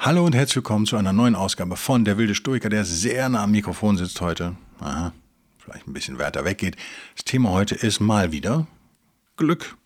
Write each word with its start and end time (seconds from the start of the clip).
Hallo 0.00 0.24
und 0.24 0.32
herzlich 0.32 0.56
willkommen 0.56 0.86
zu 0.86 0.96
einer 0.96 1.12
neuen 1.12 1.34
Ausgabe 1.34 1.76
von 1.76 2.04
Der 2.04 2.18
wilde 2.18 2.36
Stoiker, 2.36 2.68
der 2.68 2.84
sehr 2.84 3.28
nah 3.28 3.42
am 3.42 3.50
Mikrofon 3.50 3.96
sitzt 3.96 4.20
heute. 4.20 4.56
Aha, 4.78 5.12
vielleicht 5.58 5.88
ein 5.88 5.92
bisschen 5.92 6.20
weiter 6.20 6.44
weggeht. 6.44 6.76
Das 7.16 7.24
Thema 7.24 7.50
heute 7.50 7.74
ist 7.74 7.98
mal 7.98 8.30
wieder 8.30 8.68
Glück. 9.36 9.76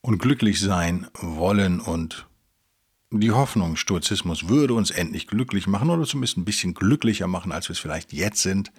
Und 0.00 0.20
glücklich 0.20 0.58
sein 0.58 1.06
wollen 1.20 1.80
und 1.80 2.26
die 3.10 3.30
Hoffnung, 3.30 3.76
Stoizismus 3.76 4.48
würde 4.48 4.72
uns 4.72 4.90
endlich 4.90 5.26
glücklich 5.26 5.66
machen 5.66 5.90
oder 5.90 6.04
zumindest 6.04 6.38
ein 6.38 6.46
bisschen 6.46 6.72
glücklicher 6.72 7.26
machen, 7.26 7.52
als 7.52 7.68
wir 7.68 7.74
es 7.74 7.78
vielleicht 7.78 8.14
jetzt 8.14 8.40
sind. 8.40 8.72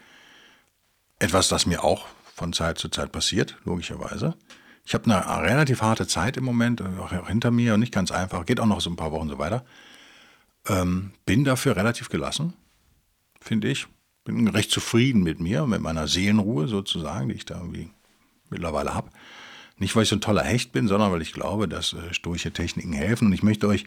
Etwas, 1.20 1.50
das 1.50 1.68
mir 1.68 1.84
auch 1.84 2.08
von 2.34 2.52
Zeit 2.52 2.80
zu 2.80 2.90
Zeit 2.90 3.12
passiert, 3.12 3.58
logischerweise. 3.64 4.36
Ich 4.86 4.96
habe 4.96 5.06
eine 5.06 5.44
relativ 5.48 5.84
harte 5.84 6.08
Zeit 6.08 6.36
im 6.36 6.46
Moment, 6.46 6.82
auch 6.82 7.28
hinter 7.28 7.52
mir 7.52 7.76
und 7.76 7.80
nicht 7.80 7.94
ganz 7.94 8.10
einfach, 8.12 8.44
geht 8.48 8.60
auch 8.60 8.66
noch 8.66 8.82
so 8.82 8.90
ein 8.90 8.96
paar 8.96 9.12
Wochen 9.12 9.30
so 9.30 9.38
weiter. 9.38 9.64
Ähm, 10.68 11.12
bin 11.26 11.44
dafür 11.44 11.76
relativ 11.76 12.10
gelassen, 12.10 12.54
finde 13.40 13.70
ich. 13.70 13.88
Bin 14.24 14.48
recht 14.48 14.72
zufrieden 14.72 15.22
mit 15.22 15.40
mir, 15.40 15.68
mit 15.68 15.82
meiner 15.82 16.08
Seelenruhe 16.08 16.68
sozusagen, 16.68 17.30
die 17.30 17.36
ich 17.36 17.46
da 17.46 17.58
irgendwie 17.58 17.90
mittlerweile 18.50 18.94
habe. 18.96 19.10
Nicht, 19.78 19.96
weil 19.96 20.04
ich 20.04 20.10
so 20.10 20.16
ein 20.16 20.22
toller 20.22 20.44
Hecht 20.44 20.72
bin, 20.72 20.88
sondern 20.88 21.12
weil 21.12 21.22
ich 21.22 21.34
glaube, 21.34 21.68
dass 21.68 21.94
äh, 21.94 22.14
stoische 22.14 22.52
Techniken 22.52 22.94
helfen. 22.94 23.28
Und 23.28 23.34
ich 23.34 23.44
möchte 23.44 23.68
euch 23.68 23.86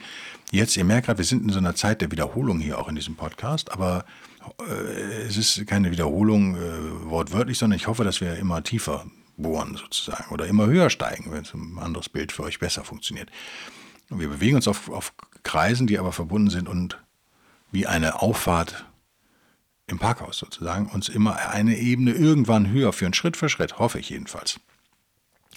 jetzt, 0.52 0.76
ihr 0.76 0.84
merkt 0.84 1.06
gerade, 1.06 1.18
wir 1.18 1.24
sind 1.24 1.42
in 1.42 1.50
so 1.50 1.58
einer 1.58 1.74
Zeit 1.74 2.02
der 2.02 2.12
Wiederholung 2.12 2.60
hier 2.60 2.78
auch 2.78 2.88
in 2.88 2.94
diesem 2.94 3.16
Podcast, 3.16 3.72
aber 3.72 4.04
äh, 4.60 5.22
es 5.26 5.38
ist 5.38 5.66
keine 5.66 5.90
Wiederholung 5.90 6.56
äh, 6.56 7.10
wortwörtlich, 7.10 7.58
sondern 7.58 7.78
ich 7.78 7.86
hoffe, 7.86 8.04
dass 8.04 8.20
wir 8.20 8.36
immer 8.36 8.62
tiefer 8.62 9.06
bohren 9.38 9.76
sozusagen 9.76 10.30
oder 10.30 10.46
immer 10.46 10.66
höher 10.66 10.90
steigen, 10.90 11.32
wenn 11.32 11.42
es 11.42 11.54
ein 11.54 11.78
anderes 11.78 12.10
Bild 12.10 12.32
für 12.32 12.42
euch 12.42 12.58
besser 12.58 12.84
funktioniert. 12.84 13.30
Und 14.10 14.20
wir 14.20 14.28
bewegen 14.28 14.56
uns 14.56 14.68
auf, 14.68 14.90
auf 14.90 15.14
Kreisen, 15.48 15.86
die 15.86 15.98
aber 15.98 16.12
verbunden 16.12 16.50
sind 16.50 16.68
und 16.68 16.98
wie 17.72 17.86
eine 17.86 18.20
Auffahrt 18.20 18.84
im 19.86 19.98
Parkhaus 19.98 20.36
sozusagen 20.36 20.86
uns 20.86 21.08
immer 21.08 21.48
eine 21.48 21.78
Ebene 21.78 22.12
irgendwann 22.12 22.68
höher 22.68 22.92
führen, 22.92 23.14
Schritt 23.14 23.38
für 23.38 23.48
Schritt, 23.48 23.78
hoffe 23.78 23.98
ich 23.98 24.10
jedenfalls. 24.10 24.60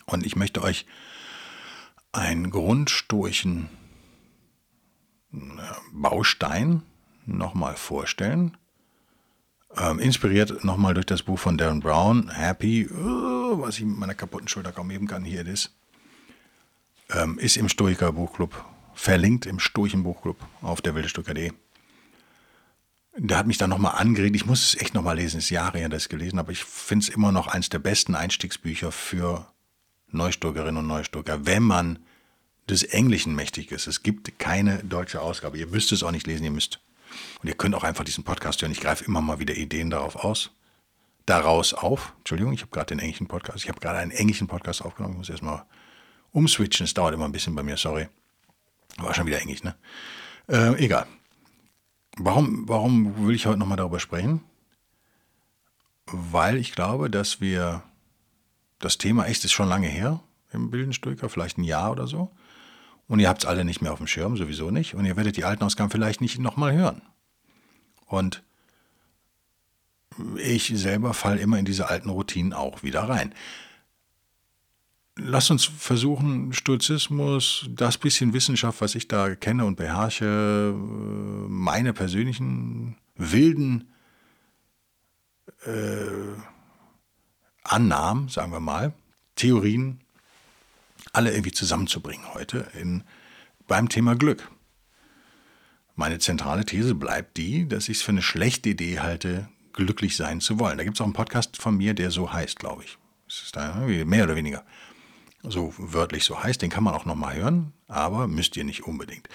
Und 0.06 0.26
ich 0.26 0.38
möchte 0.38 0.64
euch 0.64 0.86
einen 2.14 2.52
grundstoischen 2.52 3.68
Baustein 5.92 6.84
nochmal 7.26 7.76
vorstellen. 7.76 8.56
Ähm, 9.76 10.00
inspiriert 10.00 10.64
nochmal 10.64 10.94
durch 10.94 11.06
das 11.06 11.24
Buch 11.24 11.40
von 11.40 11.58
Darren 11.58 11.82
Brown, 11.82 12.30
Happy, 12.30 12.88
oh, 12.90 13.60
was 13.60 13.78
ich 13.78 13.84
mit 13.84 13.98
meiner 13.98 14.16
kaputten 14.16 14.48
Schulter 14.48 14.72
kaum 14.72 14.90
heben 14.90 15.08
kann, 15.08 15.26
hier 15.26 15.46
ist, 15.46 15.76
ähm, 17.10 17.38
ist 17.40 17.58
im 17.58 17.68
Stoiker 17.68 18.14
Buchclub 18.14 18.71
verlinkt 18.94 19.46
im 19.46 19.60
Sturchen 19.60 20.04
Buchclub 20.04 20.38
auf 20.62 20.82
der 20.82 20.96
wildestucker.de. 20.96 21.52
Da 23.18 23.38
hat 23.38 23.48
mich 23.48 23.58
dann 23.58 23.70
nochmal 23.70 23.96
angeregt. 23.98 24.36
Ich 24.36 24.46
muss 24.46 24.64
es 24.64 24.82
echt 24.82 24.94
nochmal 24.94 25.18
lesen. 25.18 25.40
Es 25.40 25.46
ist 25.46 25.50
Jahre 25.50 25.80
her, 25.80 25.90
dass 25.90 26.04
ich 26.04 26.06
es 26.06 26.10
gelesen 26.10 26.40
habe. 26.40 26.54
Ich 26.54 26.64
finde 26.64 27.04
es 27.04 27.10
immer 27.10 27.32
noch 27.32 27.48
eines 27.48 27.70
der 27.70 27.80
besten 27.80 28.16
Einstiegsbücher 28.16 28.92
für 28.92 29.48
Neustürkerinnen 30.08 30.78
und 30.78 30.88
Neustürker, 30.88 31.46
wenn 31.46 31.64
man 31.64 32.00
des 32.70 32.84
Englischen 32.84 33.36
mächtig 33.36 33.72
ist. 33.72 33.88
Es 33.88 34.02
gibt 34.02 34.40
keine 34.40 34.84
deutsche 34.84 35.22
Ausgabe. 35.22 35.58
Ihr 35.58 35.68
müsst 35.68 35.92
es 35.92 36.04
auch 36.04 36.12
nicht 36.12 36.28
lesen, 36.28 36.46
ihr 36.46 36.52
müsst. 36.52 36.80
Und 37.42 37.50
ihr 37.50 37.56
könnt 37.56 37.76
auch 37.76 37.84
einfach 37.84 38.06
diesen 38.06 38.24
Podcast 38.24 38.62
hören. 38.62 38.72
Ich 38.72 38.80
greife 38.80 39.04
immer 39.04 39.20
mal 39.20 39.40
wieder 39.40 39.56
Ideen 39.56 39.90
darauf 39.90 40.16
aus. 40.16 40.52
Daraus 41.26 41.74
auf. 41.74 42.14
Entschuldigung, 42.20 42.54
ich 42.54 42.62
habe 42.62 42.72
gerade 42.72 42.88
den 42.88 43.00
englischen 43.00 43.28
Podcast. 43.28 43.64
Ich 43.64 43.70
habe 43.70 43.80
gerade 43.80 44.00
einen 44.00 44.12
englischen 44.12 44.48
Podcast 44.48 44.82
aufgenommen. 44.82 45.16
Ich 45.16 45.20
muss 45.20 45.30
erstmal 45.30 45.66
umswitchen. 46.32 46.86
Es 46.86 46.94
dauert 46.94 47.14
immer 47.14 47.26
ein 47.26 47.34
bisschen 47.34 47.56
bei 47.56 47.64
mir, 47.64 47.76
sorry. 47.76 48.08
War 48.98 49.14
schon 49.14 49.28
wieder 49.28 49.42
englisch, 49.42 49.64
ne? 49.64 49.76
Äh, 50.48 50.84
egal. 50.84 51.08
Warum, 52.18 52.68
warum 52.68 53.28
will 53.28 53.36
ich 53.36 53.46
heute 53.46 53.60
nochmal 53.60 53.78
darüber 53.78 54.00
sprechen? 54.00 54.42
Weil 56.08 56.58
ich 56.58 56.74
glaube, 56.74 57.10
dass 57.10 57.40
wir 57.40 57.84
das 58.80 58.98
Thema 58.98 59.26
echt 59.26 59.46
ist 59.46 59.54
schon 59.54 59.70
lange 59.70 59.88
her 59.88 60.20
im 60.52 60.70
Bildenstücker, 60.70 61.30
vielleicht 61.30 61.58
ein 61.58 61.64
Jahr 61.64 61.92
oder 61.92 62.08
so. 62.08 62.32
Und 63.08 63.20
ihr 63.20 63.30
habt 63.30 63.44
es 63.44 63.50
alle 63.50 63.64
nicht 63.64 63.82
mehr 63.82 63.94
auf 63.94 64.00
dem 64.00 64.08
Schirm, 64.08 64.38
sowieso 64.38 64.72
nicht. 64.72 64.96
Und 64.96 65.06
ihr 65.06 65.16
werdet 65.16 65.38
die 65.38 65.46
alten 65.46 65.64
Ausgaben 65.64 65.90
vielleicht 65.90 66.22
nicht 66.22 66.40
nochmal 66.40 66.74
hören. 66.74 67.02
Und 68.06 68.44
ich 70.38 70.72
selber 70.76 71.14
falle 71.14 71.40
immer 71.40 71.58
in 71.58 71.66
diese 71.66 71.90
alten 71.90 72.10
Routinen 72.10 72.54
auch 72.54 72.84
wieder 72.84 73.04
rein 73.04 73.34
lass 75.18 75.50
uns 75.50 75.66
versuchen, 75.66 76.54
Stoizismus, 76.54 77.66
das 77.70 77.98
bisschen 77.98 78.34
Wissenschaft, 78.34 78.82
was 78.82 78.96
ich 78.96 79.08
da 79.08 79.36
kenne 79.36 79.66
und 79.66 79.76
beherrsche, 79.76 80.74
meine 80.76 81.94
persönlichen 81.94 82.98
wilden 83.16 83.92
äh, 85.66 86.36
Annahmen, 87.64 88.30
sagen 88.30 88.52
wir 88.52 88.60
mal, 88.60 88.94
Theorien, 89.36 90.02
alle 91.14 91.32
irgendwie 91.32 91.52
zusammenzubringen 91.52 92.34
heute 92.34 92.68
in, 92.80 93.04
beim 93.68 93.90
Thema 93.90 94.16
Glück. 94.16 94.50
Meine 95.96 96.20
zentrale 96.20 96.66
These 96.66 96.96
bleibt 96.96 97.38
die, 97.38 97.68
dass 97.68 97.90
ich 97.90 97.98
es 97.98 98.04
für 98.04 98.12
eine 98.12 98.22
schlechte 98.22 98.70
Idee 98.70 99.00
halte, 99.00 99.50
glücklich 99.74 100.16
sein 100.16 100.42
zu 100.42 100.58
wollen. 100.58 100.78
Da 100.78 100.84
gibt 100.84 100.98
es 100.98 101.02
auch 101.02 101.06
einen 101.06 101.14
Podcast 101.14 101.58
von 101.58 101.78
mir, 101.78 101.94
der 101.94 102.12
so 102.12 102.32
heißt, 102.32 102.60
glaube 102.60 102.84
ich. 102.84 102.98
Das 103.28 103.44
ist 103.44 103.56
da 103.56 103.76
mehr 103.76 104.24
oder 104.24 104.36
weniger 104.36 104.66
so 105.44 105.74
wörtlich 105.78 106.24
so 106.24 106.42
heißt, 106.42 106.62
den 106.62 106.70
kann 106.70 106.84
man 106.84 106.94
auch 106.94 107.06
nochmal 107.06 107.36
hören, 107.36 107.74
aber 107.88 108.28
müsst 108.28 108.56
ihr 108.58 108.64
nicht 108.64 108.84
unbedingt. 108.84 109.28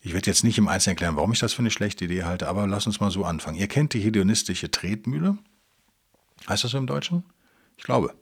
Ich 0.00 0.14
werde 0.14 0.30
jetzt 0.30 0.44
nicht 0.44 0.58
im 0.58 0.68
Einzelnen 0.68 0.92
erklären, 0.92 1.16
warum 1.16 1.32
ich 1.32 1.40
das 1.40 1.52
für 1.52 1.60
eine 1.60 1.70
schlechte 1.70 2.04
Idee 2.04 2.24
halte, 2.24 2.48
aber 2.48 2.66
lass 2.66 2.86
uns 2.86 3.00
mal 3.00 3.10
so 3.10 3.24
anfangen. 3.24 3.58
Ihr 3.58 3.66
kennt 3.66 3.94
die 3.94 4.00
hedonistische 4.00 4.70
Tretmühle. 4.70 5.38
Heißt 6.48 6.64
das 6.64 6.70
so 6.70 6.78
im 6.78 6.86
Deutschen? 6.86 7.24
Ich 7.76 7.84
glaube. 7.84 8.14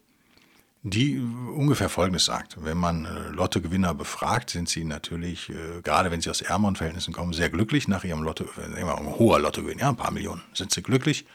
Die 0.82 1.18
ungefähr 1.18 1.88
Folgendes 1.88 2.26
sagt. 2.26 2.64
Wenn 2.64 2.78
man 2.78 3.06
äh, 3.06 3.28
Lottogewinner 3.30 3.92
befragt, 3.92 4.50
sind 4.50 4.68
sie 4.68 4.84
natürlich, 4.84 5.50
äh, 5.50 5.82
gerade 5.82 6.12
wenn 6.12 6.20
sie 6.20 6.30
aus 6.30 6.42
ärmeren 6.42 6.76
Verhältnissen 6.76 7.12
kommen, 7.12 7.32
sehr 7.32 7.50
glücklich 7.50 7.88
nach 7.88 8.04
ihrem 8.04 8.22
Lotto, 8.22 8.44
äh, 8.56 8.80
ein 8.80 9.18
hoher 9.18 9.40
Lottogewinn, 9.40 9.80
ja, 9.80 9.88
ein 9.88 9.96
paar 9.96 10.12
Millionen, 10.12 10.42
sind 10.54 10.72
sie 10.72 10.82
glücklich. 10.82 11.26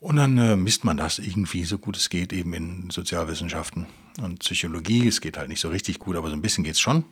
Und 0.00 0.16
dann 0.16 0.62
misst 0.62 0.84
man 0.84 0.98
das 0.98 1.18
irgendwie 1.18 1.64
so 1.64 1.78
gut 1.78 1.96
es 1.96 2.10
geht 2.10 2.32
eben 2.34 2.52
in 2.52 2.90
Sozialwissenschaften 2.90 3.86
und 4.20 4.40
Psychologie. 4.40 5.06
Es 5.08 5.20
geht 5.20 5.36
halt 5.36 5.48
nicht 5.48 5.60
so 5.60 5.68
richtig 5.68 5.98
gut, 5.98 6.16
aber 6.16 6.28
so 6.28 6.34
ein 6.34 6.42
bisschen 6.42 6.64
geht 6.64 6.74
es 6.74 6.80
schon. 6.80 7.04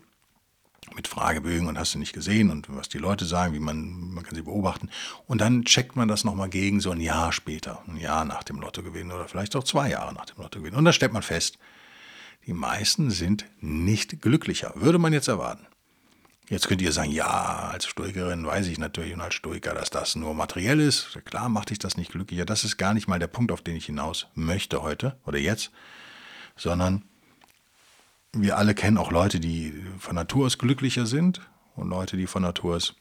Mit 0.97 1.09
Fragebögen 1.09 1.69
und 1.69 1.79
hast 1.79 1.95
du 1.95 1.99
nicht 1.99 2.13
gesehen 2.13 2.51
und 2.51 2.67
was 2.69 2.89
die 2.89 2.99
Leute 2.99 3.25
sagen, 3.25 3.55
wie 3.55 3.61
man, 3.61 4.13
man 4.13 4.25
kann 4.25 4.35
sie 4.35 4.43
beobachten. 4.43 4.91
Und 5.27 5.41
dann 5.41 5.65
checkt 5.65 5.97
man 5.97 6.09
das 6.09 6.25
nochmal 6.25 6.49
gegen 6.49 6.81
so 6.81 6.91
ein 6.91 7.01
Jahr 7.01 7.33
später, 7.33 7.83
ein 7.87 7.97
Jahr 7.97 8.25
nach 8.25 8.43
dem 8.43 8.61
Lottogewinn 8.61 9.11
oder 9.11 9.27
vielleicht 9.29 9.57
auch 9.57 9.65
zwei 9.65 9.91
Jahre 9.91 10.13
nach 10.13 10.27
dem 10.27 10.43
Lottogewinn. 10.43 10.75
Und 10.75 10.85
da 10.85 10.93
stellt 10.93 11.13
man 11.13 11.23
fest, 11.23 11.59
die 12.47 12.53
meisten 12.53 13.11
sind 13.11 13.47
nicht 13.61 14.21
glücklicher, 14.21 14.73
würde 14.75 14.99
man 14.99 15.13
jetzt 15.13 15.29
erwarten. 15.29 15.67
Jetzt 16.49 16.69
könnt 16.69 16.83
ihr 16.83 16.93
sagen, 16.93 17.13
ja, 17.13 17.71
als 17.73 17.87
Stoikerin 17.87 18.45
weiß 18.45 18.67
ich 18.67 18.79
natürlich 18.79 19.15
und 19.15 19.21
als 19.21 19.35
Stoiker, 19.35 19.75
dass 19.75 19.89
das 19.89 20.17
nur 20.17 20.35
materiell 20.35 20.81
ist. 20.81 21.19
Klar 21.25 21.49
macht 21.49 21.71
dich 21.71 21.79
das 21.79 21.97
nicht 21.97 22.11
glücklicher. 22.11 22.45
Das 22.45 22.65
ist 22.65 22.77
gar 22.77 22.93
nicht 22.93 23.09
mal 23.09 23.19
der 23.19 23.29
Punkt, 23.29 23.53
auf 23.53 23.63
den 23.63 23.77
ich 23.77 23.87
hinaus 23.87 24.27
möchte 24.35 24.83
heute 24.83 25.17
oder 25.25 25.39
jetzt, 25.39 25.71
sondern 26.57 27.05
wir 28.33 28.57
alle 28.57 28.75
kennen 28.75 28.99
auch 28.99 29.11
Leute, 29.11 29.41
die 29.41 29.75
von 29.99 30.15
Natur 30.15 30.47
aus 30.47 30.59
glücklicher 30.59 31.07
sind 31.07 31.41
und 31.77 31.89
Leute, 31.89 32.17
die 32.17 32.27
von 32.27 32.43
Natur 32.43 32.77
aus 32.77 32.95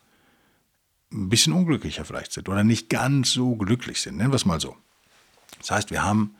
ein 1.11 1.29
bisschen 1.29 1.53
unglücklicher 1.53 2.05
vielleicht 2.05 2.31
sind 2.31 2.49
oder 2.49 2.63
nicht 2.63 2.89
ganz 2.89 3.31
so 3.31 3.55
glücklich 3.55 4.01
sind. 4.01 4.17
Nennen 4.17 4.31
wir 4.31 4.35
es 4.35 4.45
mal 4.45 4.59
so. 4.59 4.75
Das 5.59 5.71
heißt, 5.71 5.91
wir 5.91 6.03
haben 6.03 6.35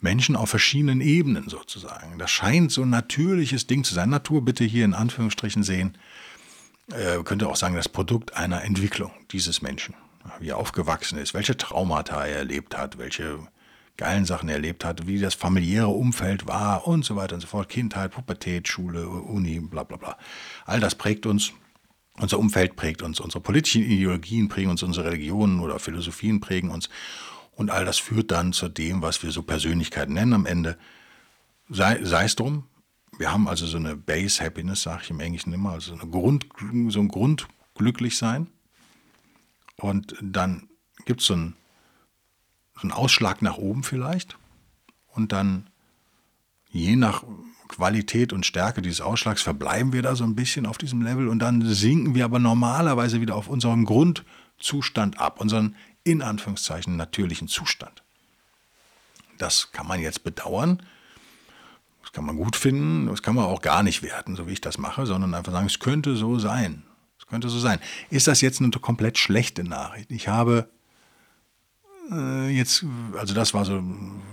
Menschen 0.00 0.36
auf 0.36 0.50
verschiedenen 0.50 1.00
Ebenen 1.00 1.48
sozusagen. 1.48 2.18
Das 2.18 2.30
scheint 2.30 2.72
so 2.72 2.82
ein 2.82 2.90
natürliches 2.90 3.66
Ding 3.66 3.84
zu 3.84 3.94
sein. 3.94 4.10
Natur 4.10 4.44
bitte 4.44 4.64
hier 4.64 4.84
in 4.84 4.94
Anführungsstrichen 4.94 5.62
sehen. 5.62 5.96
Äh, 6.92 7.22
könnte 7.24 7.48
auch 7.48 7.56
sagen, 7.56 7.74
das 7.74 7.88
Produkt 7.88 8.36
einer 8.36 8.62
Entwicklung 8.64 9.12
dieses 9.30 9.62
Menschen. 9.62 9.94
Wie 10.40 10.50
er 10.50 10.58
aufgewachsen 10.58 11.18
ist, 11.18 11.34
welche 11.34 11.56
Traumata 11.56 12.24
er 12.24 12.38
erlebt 12.38 12.76
hat, 12.76 12.98
welche 12.98 13.46
geilen 13.96 14.24
Sachen 14.24 14.48
erlebt 14.48 14.84
hat, 14.84 15.06
wie 15.06 15.18
das 15.20 15.34
familiäre 15.34 15.88
Umfeld 15.88 16.46
war 16.46 16.86
und 16.86 17.04
so 17.04 17.16
weiter 17.16 17.36
und 17.36 17.40
so 17.40 17.46
fort. 17.46 17.68
Kindheit, 17.68 18.12
Pubertät, 18.12 18.68
Schule, 18.68 19.08
Uni, 19.08 19.60
bla 19.60 19.84
bla 19.84 19.96
bla. 19.96 20.18
All 20.64 20.80
das 20.80 20.94
prägt 20.94 21.26
uns. 21.26 21.52
Unser 22.16 22.38
Umfeld 22.38 22.76
prägt 22.76 23.02
uns, 23.02 23.18
unsere 23.18 23.42
politischen 23.42 23.82
Ideologien 23.82 24.48
prägen 24.48 24.70
uns, 24.70 24.84
unsere 24.84 25.06
Religionen 25.10 25.58
oder 25.58 25.80
Philosophien 25.80 26.40
prägen 26.40 26.70
uns. 26.70 26.88
Und 27.56 27.70
all 27.70 27.84
das 27.84 27.98
führt 27.98 28.30
dann 28.30 28.52
zu 28.52 28.68
dem, 28.68 29.02
was 29.02 29.22
wir 29.24 29.32
so 29.32 29.42
Persönlichkeit 29.42 30.08
nennen 30.08 30.32
am 30.32 30.46
Ende. 30.46 30.78
Sei, 31.68 31.96
es 31.96 32.36
drum, 32.36 32.68
wir 33.18 33.32
haben 33.32 33.48
also 33.48 33.66
so 33.66 33.78
eine 33.78 33.96
Base 33.96 34.42
Happiness, 34.42 34.82
sage 34.82 35.02
ich 35.04 35.10
im 35.10 35.20
Englischen 35.20 35.52
immer, 35.52 35.72
also 35.72 35.92
eine 35.94 36.08
Grund, 36.08 36.46
so 36.88 37.00
ein 37.00 37.08
Grundglücklichsein. 37.08 38.48
Und 39.76 40.14
dann 40.20 40.68
gibt 41.06 41.20
es 41.20 41.26
so 41.26 41.34
einen, 41.34 41.56
so 42.74 42.82
einen 42.82 42.92
Ausschlag 42.92 43.42
nach 43.42 43.56
oben 43.56 43.82
vielleicht. 43.82 44.36
Und 45.08 45.32
dann, 45.32 45.68
je 46.70 46.96
nach 46.96 47.22
Qualität 47.68 48.32
und 48.32 48.46
Stärke 48.46 48.82
dieses 48.82 49.00
Ausschlags, 49.00 49.42
verbleiben 49.42 49.92
wir 49.92 50.02
da 50.02 50.16
so 50.16 50.24
ein 50.24 50.34
bisschen 50.34 50.66
auf 50.66 50.78
diesem 50.78 51.02
Level. 51.02 51.28
Und 51.28 51.38
dann 51.38 51.62
sinken 51.62 52.14
wir 52.14 52.24
aber 52.24 52.38
normalerweise 52.38 53.20
wieder 53.20 53.36
auf 53.36 53.48
unseren 53.48 53.84
Grundzustand 53.84 55.18
ab, 55.18 55.40
unseren 55.40 55.76
in 56.02 56.22
Anführungszeichen 56.22 56.96
natürlichen 56.96 57.48
Zustand. 57.48 58.02
Das 59.38 59.72
kann 59.72 59.86
man 59.86 60.00
jetzt 60.00 60.22
bedauern. 60.22 60.82
Das 62.02 62.12
kann 62.12 62.26
man 62.26 62.36
gut 62.36 62.54
finden, 62.54 63.06
das 63.06 63.22
kann 63.22 63.34
man 63.34 63.46
auch 63.46 63.62
gar 63.62 63.82
nicht 63.82 64.02
werten, 64.02 64.36
so 64.36 64.46
wie 64.46 64.52
ich 64.52 64.60
das 64.60 64.78
mache, 64.78 65.06
sondern 65.06 65.34
einfach 65.34 65.52
sagen, 65.52 65.66
es 65.66 65.78
könnte 65.78 66.16
so 66.16 66.38
sein. 66.38 66.84
Es 67.18 67.26
könnte 67.26 67.48
so 67.48 67.58
sein. 67.58 67.78
Ist 68.10 68.26
das 68.26 68.42
jetzt 68.42 68.60
eine 68.60 68.70
komplett 68.70 69.16
schlechte 69.16 69.64
Nachricht? 69.64 70.10
Ich 70.10 70.28
habe 70.28 70.68
jetzt, 72.50 72.84
also 73.18 73.34
das 73.34 73.54
war 73.54 73.64
so 73.64 73.82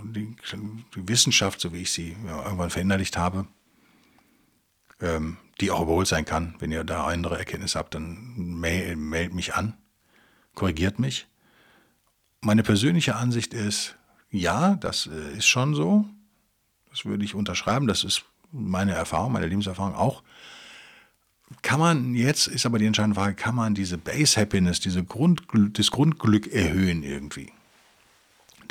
die, 0.04 0.34
die, 0.94 1.08
Wissenschaft, 1.08 1.60
so 1.60 1.72
wie 1.72 1.82
ich 1.82 1.92
sie 1.92 2.16
ja, 2.26 2.44
irgendwann 2.44 2.70
verinnerlicht 2.70 3.16
habe, 3.16 3.46
ähm, 5.00 5.38
die 5.60 5.70
auch 5.70 5.82
überholt 5.82 6.08
sein 6.08 6.24
kann. 6.24 6.54
Wenn 6.58 6.72
ihr 6.72 6.84
da 6.84 7.06
andere 7.06 7.38
Erkenntnisse 7.38 7.78
habt, 7.78 7.94
dann 7.94 8.34
mail, 8.36 8.96
mich 8.96 9.54
an, 9.54 9.74
korrigiert 10.54 10.98
mich. 10.98 11.26
Meine 12.40 12.62
persönliche 12.62 13.16
Ansicht 13.16 13.54
ist, 13.54 13.96
ja, 14.30 14.74
das 14.76 15.06
äh, 15.06 15.36
ist 15.38 15.46
schon 15.46 15.74
so. 15.74 16.06
Das 16.90 17.04
würde 17.04 17.24
ich 17.24 17.34
unterschreiben. 17.34 17.86
Das 17.86 18.04
ist 18.04 18.24
meine 18.50 18.92
Erfahrung, 18.92 19.32
meine 19.32 19.46
Lebenserfahrung 19.46 19.94
auch. 19.94 20.22
Kann 21.60 21.80
man 21.80 22.14
jetzt, 22.14 22.48
ist 22.48 22.64
aber 22.64 22.78
die 22.78 22.86
entscheidende 22.86 23.14
Frage, 23.14 23.34
kann 23.34 23.54
man 23.54 23.74
diese 23.74 23.98
Base 23.98 24.40
Happiness, 24.40 24.80
diese 24.80 25.04
Grund, 25.04 25.42
das 25.72 25.90
Grundglück 25.90 26.52
erhöhen 26.52 27.02
irgendwie? 27.02 27.52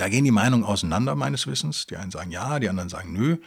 Da 0.01 0.09
gehen 0.09 0.25
die 0.25 0.31
Meinungen 0.31 0.63
auseinander, 0.63 1.13
meines 1.13 1.45
Wissens. 1.45 1.85
Die 1.85 1.95
einen 1.95 2.09
sagen 2.09 2.31
ja, 2.31 2.59
die 2.59 2.69
anderen 2.69 2.89
sagen 2.89 3.13
nö. 3.13 3.37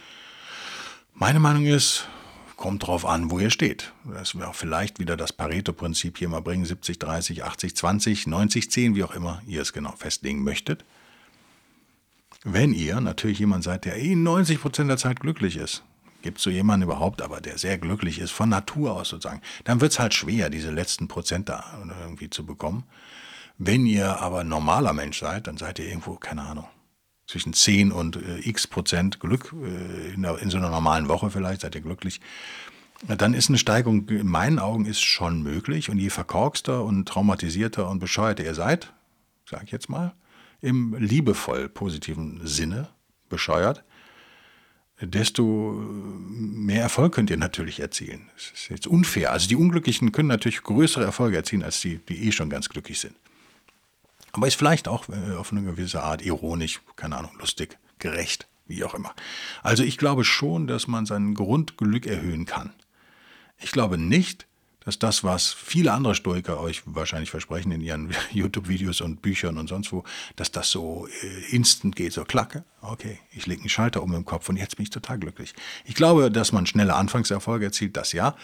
Meine 1.12 1.40
Meinung 1.40 1.66
ist, 1.66 2.06
kommt 2.54 2.86
drauf 2.86 3.04
an, 3.04 3.32
wo 3.32 3.40
ihr 3.40 3.50
steht. 3.50 3.92
Das 4.04 4.36
auch 4.40 4.54
vielleicht 4.54 5.00
wieder 5.00 5.16
das 5.16 5.32
Pareto-Prinzip 5.32 6.16
hier 6.16 6.28
mal 6.28 6.42
bringen, 6.42 6.64
70, 6.64 7.00
30, 7.00 7.42
80, 7.42 7.74
20, 7.74 8.26
90, 8.28 8.70
10, 8.70 8.94
wie 8.94 9.02
auch 9.02 9.16
immer 9.16 9.42
ihr 9.48 9.62
es 9.62 9.72
genau 9.72 9.96
festlegen 9.96 10.44
möchtet. 10.44 10.84
Wenn 12.44 12.72
ihr 12.72 13.00
natürlich 13.00 13.40
jemand 13.40 13.64
seid, 13.64 13.84
der 13.84 14.00
eh 14.00 14.14
90 14.14 14.60
Prozent 14.60 14.88
der 14.88 14.96
Zeit 14.96 15.18
glücklich 15.18 15.56
ist, 15.56 15.82
gibt 16.22 16.38
es 16.38 16.44
so 16.44 16.50
jemanden 16.50 16.84
überhaupt, 16.84 17.20
aber 17.20 17.40
der 17.40 17.58
sehr 17.58 17.78
glücklich 17.78 18.20
ist, 18.20 18.30
von 18.30 18.48
Natur 18.48 18.92
aus 18.92 19.08
sozusagen, 19.08 19.42
dann 19.64 19.80
wird 19.80 19.90
es 19.90 19.98
halt 19.98 20.14
schwer, 20.14 20.50
diese 20.50 20.70
letzten 20.70 21.08
Prozent 21.08 21.48
da 21.48 21.64
irgendwie 22.00 22.30
zu 22.30 22.46
bekommen. 22.46 22.84
Wenn 23.58 23.86
ihr 23.86 24.20
aber 24.20 24.44
normaler 24.44 24.92
Mensch 24.92 25.20
seid, 25.20 25.46
dann 25.46 25.56
seid 25.56 25.78
ihr 25.78 25.86
irgendwo, 25.86 26.16
keine 26.16 26.42
Ahnung, 26.42 26.66
zwischen 27.26 27.52
10 27.52 27.92
und 27.92 28.16
äh, 28.16 28.40
x 28.48 28.66
Prozent 28.66 29.20
Glück, 29.20 29.54
äh, 29.62 30.14
in, 30.14 30.22
der, 30.22 30.38
in, 30.38 30.50
so 30.50 30.58
einer 30.58 30.70
normalen 30.70 31.08
Woche 31.08 31.30
vielleicht, 31.30 31.62
seid 31.62 31.74
ihr 31.74 31.80
glücklich. 31.80 32.20
Dann 33.06 33.34
ist 33.34 33.48
eine 33.48 33.58
Steigerung 33.58 34.08
in 34.08 34.26
meinen 34.26 34.58
Augen 34.58 34.86
ist 34.86 35.02
schon 35.02 35.42
möglich. 35.42 35.90
Und 35.90 35.98
je 35.98 36.10
verkorkster 36.10 36.84
und 36.84 37.06
traumatisierter 37.06 37.88
und 37.88 37.98
bescheuerter 37.98 38.44
ihr 38.44 38.54
seid, 38.54 38.92
sage 39.48 39.64
ich 39.66 39.72
jetzt 39.72 39.88
mal, 39.88 40.14
im 40.60 40.94
liebevoll 40.94 41.68
positiven 41.68 42.40
Sinne 42.46 42.88
bescheuert, 43.28 43.84
desto 45.00 45.72
mehr 45.72 46.82
Erfolg 46.82 47.14
könnt 47.14 47.30
ihr 47.30 47.36
natürlich 47.36 47.80
erzielen. 47.80 48.30
Das 48.34 48.52
ist 48.52 48.68
jetzt 48.70 48.86
unfair. 48.86 49.32
Also 49.32 49.48
die 49.48 49.56
Unglücklichen 49.56 50.12
können 50.12 50.28
natürlich 50.28 50.62
größere 50.62 51.04
Erfolge 51.04 51.36
erzielen 51.36 51.62
als 51.62 51.80
die, 51.80 51.98
die 51.98 52.26
eh 52.28 52.32
schon 52.32 52.48
ganz 52.48 52.68
glücklich 52.68 53.00
sind. 53.00 53.14
Aber 54.34 54.48
ist 54.48 54.56
vielleicht 54.56 54.88
auch 54.88 55.08
äh, 55.08 55.36
auf 55.36 55.52
eine 55.52 55.62
gewisse 55.62 56.02
Art 56.02 56.20
ironisch, 56.20 56.80
keine 56.96 57.16
Ahnung, 57.16 57.30
lustig, 57.38 57.78
gerecht, 58.00 58.48
wie 58.66 58.82
auch 58.82 58.94
immer. 58.94 59.14
Also 59.62 59.84
ich 59.84 59.96
glaube 59.96 60.24
schon, 60.24 60.66
dass 60.66 60.88
man 60.88 61.06
sein 61.06 61.34
Grundglück 61.34 62.04
erhöhen 62.06 62.44
kann. 62.44 62.72
Ich 63.58 63.70
glaube 63.70 63.96
nicht, 63.96 64.46
dass 64.80 64.98
das, 64.98 65.22
was 65.22 65.52
viele 65.52 65.92
andere 65.92 66.16
Stoiker 66.16 66.60
euch 66.60 66.82
wahrscheinlich 66.84 67.30
versprechen 67.30 67.70
in 67.70 67.80
ihren 67.80 68.12
YouTube-Videos 68.32 69.02
und 69.02 69.22
Büchern 69.22 69.56
und 69.56 69.68
sonst 69.68 69.92
wo, 69.92 70.02
dass 70.34 70.50
das 70.50 70.68
so 70.68 71.06
äh, 71.22 71.54
instant 71.54 71.94
geht, 71.94 72.12
so 72.12 72.24
klacke, 72.24 72.64
okay, 72.82 73.20
ich 73.30 73.46
lege 73.46 73.60
einen 73.60 73.70
Schalter 73.70 74.02
um 74.02 74.12
im 74.14 74.24
Kopf 74.24 74.48
und 74.48 74.56
jetzt 74.56 74.76
bin 74.76 74.82
ich 74.82 74.90
total 74.90 75.20
glücklich. 75.20 75.54
Ich 75.84 75.94
glaube, 75.94 76.28
dass 76.32 76.50
man 76.50 76.66
schnelle 76.66 76.94
Anfangserfolge 76.94 77.66
erzielt, 77.66 77.96
das 77.96 78.10
ja, 78.10 78.34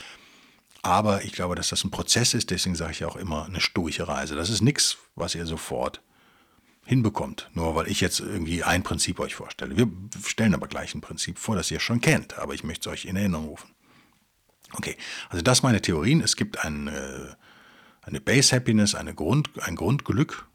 aber 0.82 1.24
ich 1.24 1.32
glaube, 1.32 1.54
dass 1.54 1.68
das 1.68 1.84
ein 1.84 1.90
Prozess 1.90 2.34
ist, 2.34 2.50
deswegen 2.50 2.74
sage 2.74 2.92
ich 2.92 3.04
auch 3.04 3.16
immer 3.16 3.44
eine 3.44 3.60
stoische 3.60 4.08
Reise. 4.08 4.34
Das 4.34 4.50
ist 4.50 4.62
nichts, 4.62 4.96
was 5.14 5.34
ihr 5.34 5.46
sofort 5.46 6.00
hinbekommt, 6.84 7.50
nur 7.54 7.74
weil 7.74 7.88
ich 7.88 8.00
jetzt 8.00 8.20
irgendwie 8.20 8.64
ein 8.64 8.82
Prinzip 8.82 9.20
euch 9.20 9.34
vorstelle. 9.34 9.76
Wir 9.76 9.88
stellen 10.26 10.54
aber 10.54 10.66
gleich 10.66 10.94
ein 10.94 11.00
Prinzip 11.00 11.38
vor, 11.38 11.54
das 11.54 11.70
ihr 11.70 11.80
schon 11.80 12.00
kennt, 12.00 12.38
aber 12.38 12.54
ich 12.54 12.64
möchte 12.64 12.88
es 12.88 12.92
euch 12.92 13.04
in 13.04 13.16
Erinnerung 13.16 13.48
rufen. 13.48 13.70
Okay, 14.72 14.96
also 15.28 15.42
das 15.42 15.62
meine 15.62 15.82
Theorien. 15.82 16.20
Es 16.20 16.36
gibt 16.36 16.64
ein, 16.64 16.88
äh, 16.88 17.28
eine 18.02 18.20
Base 18.20 18.54
Happiness, 18.54 18.94
eine 18.94 19.14
Grund, 19.14 19.50
ein 19.62 19.76
Grundglück, 19.76 20.46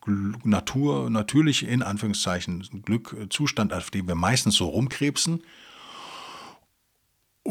Grundnatur, 0.00 1.08
natürlich 1.08 1.66
in 1.66 1.82
Anführungszeichen 1.82 2.82
Glück, 2.84 3.16
Zustand, 3.30 3.72
auf 3.72 3.90
dem 3.90 4.08
wir 4.08 4.16
meistens 4.16 4.56
so 4.56 4.66
rumkrebsen 4.66 5.42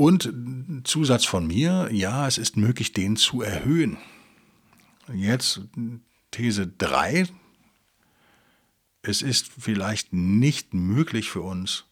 und 0.01 0.33
Zusatz 0.83 1.25
von 1.25 1.45
mir, 1.45 1.87
ja, 1.91 2.27
es 2.27 2.39
ist 2.39 2.57
möglich, 2.57 2.91
den 2.91 3.17
zu 3.17 3.43
erhöhen. 3.43 3.99
Jetzt 5.13 5.61
These 6.31 6.65
3. 6.65 7.27
Es 9.03 9.21
ist 9.21 9.51
vielleicht 9.59 10.11
nicht 10.11 10.73
möglich 10.73 11.29
für 11.29 11.41
uns, 11.41 11.85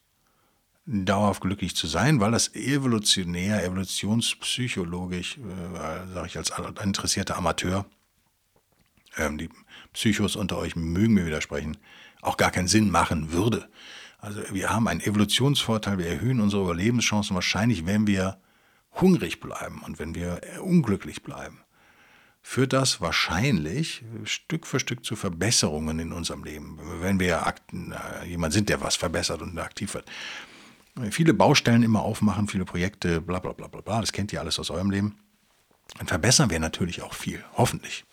dauerhaft 0.88 1.42
glücklich 1.42 1.76
zu 1.76 1.86
sein, 1.86 2.20
weil 2.20 2.32
das 2.32 2.56
evolutionär, 2.56 3.64
evolutionspsychologisch, 3.64 5.38
äh, 5.38 6.12
sage 6.12 6.26
ich 6.26 6.38
als 6.38 6.52
interessierter 6.84 7.38
Amateur, 7.38 7.86
ähm, 9.18 9.38
die 9.38 9.50
Psychos 9.94 10.36
unter 10.36 10.58
euch 10.58 10.76
mögen 10.76 11.14
mir 11.14 11.28
widersprechen, 11.28 11.78
auch 12.22 12.38
gar 12.38 12.50
keinen 12.50 12.68
Sinn 12.68 12.90
machen 12.90 13.32
würde. 13.32 13.70
Also 14.22 14.42
wir 14.52 14.70
haben 14.70 14.88
einen 14.88 15.02
Evolutionsvorteil, 15.02 15.98
wir 15.98 16.08
erhöhen 16.08 16.42
unsere 16.42 16.64
Überlebenschancen 16.64 17.36
wahrscheinlich, 17.36 17.86
wenn 17.86 18.06
wir 18.06 18.38
hungrig 19.00 19.40
bleiben 19.40 19.82
und 19.86 19.98
wenn 19.98 20.14
wir 20.14 20.42
unglücklich 20.62 21.24
bleiben. 21.24 21.62
Führt 22.42 22.74
das 22.74 23.02
wahrscheinlich 23.02 24.04
Stück 24.24 24.66
für 24.66 24.80
Stück 24.80 25.06
zu 25.06 25.16
Verbesserungen 25.16 26.00
in 26.00 26.12
unserem 26.12 26.44
Leben, 26.44 26.80
wenn 27.02 27.20
wir 27.20 27.54
jemand 28.26 28.54
sind, 28.54 28.70
der 28.70 28.82
was 28.82 28.96
verbessert 28.96 29.42
und 29.42 29.58
aktiv 29.58 29.94
wird. 29.94 30.10
Viele 31.12 31.34
Baustellen 31.34 31.84
immer 31.84 32.02
aufmachen, 32.02 32.48
viele 32.48 32.66
Projekte, 32.66 33.22
bla 33.22 33.40
bla 33.40 33.54
bla 33.54 33.68
bla 33.68 33.82
bla, 33.82 34.02
das 34.02 34.12
kennt 34.12 34.34
ihr 34.34 34.42
alles 34.42 34.60
aus 34.60 34.70
eurem 34.70 34.90
Leben. 34.90 35.18
Dann 35.98 36.08
verbessern 36.08 36.50
wir 36.50 36.60
natürlich 36.60 37.02
auch 37.02 37.14
viel, 37.14 37.44
hoffentlich. 37.54 38.06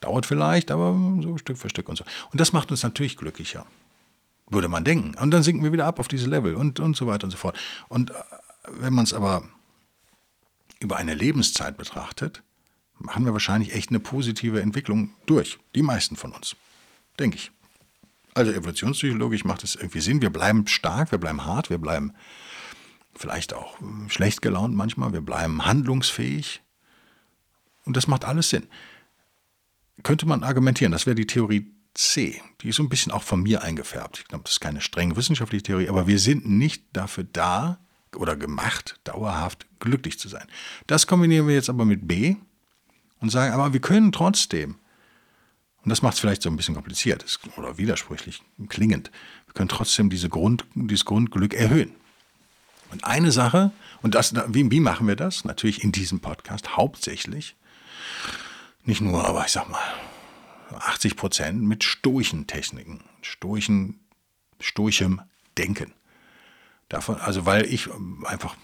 Dauert 0.00 0.26
vielleicht, 0.26 0.70
aber 0.70 0.98
so 1.22 1.38
Stück 1.38 1.58
für 1.58 1.70
Stück 1.70 1.88
und 1.88 1.96
so. 1.96 2.04
Und 2.32 2.40
das 2.40 2.52
macht 2.52 2.70
uns 2.70 2.82
natürlich 2.82 3.16
glücklicher 3.16 3.66
würde 4.52 4.68
man 4.68 4.84
denken. 4.84 5.14
Und 5.18 5.30
dann 5.30 5.42
sinken 5.42 5.62
wir 5.64 5.72
wieder 5.72 5.86
ab 5.86 5.98
auf 5.98 6.08
diese 6.08 6.28
Level 6.28 6.54
und, 6.54 6.80
und 6.80 6.96
so 6.96 7.06
weiter 7.06 7.24
und 7.24 7.30
so 7.30 7.36
fort. 7.36 7.58
Und 7.88 8.10
äh, 8.10 8.14
wenn 8.68 8.92
man 8.92 9.04
es 9.04 9.12
aber 9.12 9.44
über 10.80 10.96
eine 10.96 11.14
Lebenszeit 11.14 11.76
betrachtet, 11.76 12.42
machen 12.98 13.24
wir 13.24 13.32
wahrscheinlich 13.32 13.74
echt 13.74 13.90
eine 13.90 14.00
positive 14.00 14.60
Entwicklung 14.60 15.10
durch. 15.26 15.58
Die 15.74 15.82
meisten 15.82 16.16
von 16.16 16.32
uns, 16.32 16.56
denke 17.18 17.36
ich. 17.36 17.50
Also 18.34 18.52
evolutionspsychologisch 18.52 19.44
macht 19.44 19.62
es 19.62 19.74
irgendwie 19.74 20.00
Sinn. 20.00 20.22
Wir 20.22 20.30
bleiben 20.30 20.66
stark, 20.66 21.12
wir 21.12 21.18
bleiben 21.18 21.44
hart, 21.44 21.68
wir 21.68 21.78
bleiben 21.78 22.12
vielleicht 23.14 23.52
auch 23.52 23.80
äh, 23.80 24.08
schlecht 24.08 24.42
gelaunt 24.42 24.74
manchmal, 24.74 25.12
wir 25.12 25.20
bleiben 25.20 25.64
handlungsfähig. 25.64 26.62
Und 27.84 27.96
das 27.96 28.06
macht 28.06 28.24
alles 28.24 28.50
Sinn. 28.50 28.66
Könnte 30.02 30.26
man 30.26 30.42
argumentieren, 30.42 30.92
das 30.92 31.06
wäre 31.06 31.14
die 31.14 31.26
Theorie 31.26 31.70
C. 31.94 32.40
Die 32.60 32.68
ist 32.70 32.76
so 32.76 32.82
ein 32.82 32.88
bisschen 32.88 33.12
auch 33.12 33.22
von 33.22 33.42
mir 33.42 33.62
eingefärbt. 33.62 34.20
Ich 34.20 34.28
glaube, 34.28 34.44
das 34.44 34.52
ist 34.52 34.60
keine 34.60 34.80
strenge 34.80 35.16
wissenschaftliche 35.16 35.62
Theorie, 35.62 35.88
aber 35.88 36.06
wir 36.06 36.18
sind 36.18 36.48
nicht 36.48 36.84
dafür 36.92 37.24
da 37.24 37.78
oder 38.16 38.36
gemacht, 38.36 38.98
dauerhaft 39.04 39.66
glücklich 39.80 40.18
zu 40.18 40.28
sein. 40.28 40.46
Das 40.86 41.06
kombinieren 41.06 41.48
wir 41.48 41.54
jetzt 41.54 41.70
aber 41.70 41.84
mit 41.84 42.06
B 42.06 42.36
und 43.20 43.30
sagen, 43.30 43.52
aber 43.54 43.72
wir 43.72 43.80
können 43.80 44.12
trotzdem 44.12 44.76
Und 45.84 45.90
das 45.90 46.02
macht 46.02 46.14
es 46.14 46.20
vielleicht 46.20 46.42
so 46.42 46.50
ein 46.50 46.56
bisschen 46.56 46.74
kompliziert 46.74 47.24
oder 47.56 47.76
widersprüchlich 47.76 48.42
klingend. 48.68 49.10
Wir 49.46 49.54
können 49.54 49.68
trotzdem 49.68 50.10
diese 50.10 50.28
Grund, 50.28 50.64
dieses 50.74 51.04
Grundglück 51.04 51.54
erhöhen. 51.54 51.92
Und 52.90 53.04
eine 53.04 53.32
Sache, 53.32 53.72
und 54.02 54.14
das, 54.14 54.34
wie, 54.48 54.70
wie 54.70 54.80
machen 54.80 55.08
wir 55.08 55.16
das? 55.16 55.44
Natürlich 55.44 55.82
in 55.82 55.92
diesem 55.92 56.20
Podcast 56.20 56.76
hauptsächlich, 56.76 57.56
nicht 58.84 59.00
nur, 59.00 59.24
aber 59.26 59.44
ich 59.44 59.52
sag 59.52 59.68
mal, 59.70 59.80
80 60.74 61.16
Prozent 61.16 61.62
mit 61.62 61.84
stoischen 61.84 62.46
Techniken, 62.46 63.04
stoischen, 63.22 64.00
stoichem 64.60 65.22
Denken. 65.58 65.92
Davon, 66.88 67.16
also 67.16 67.46
weil 67.46 67.64
ich 67.66 67.88
einfach 68.24 68.56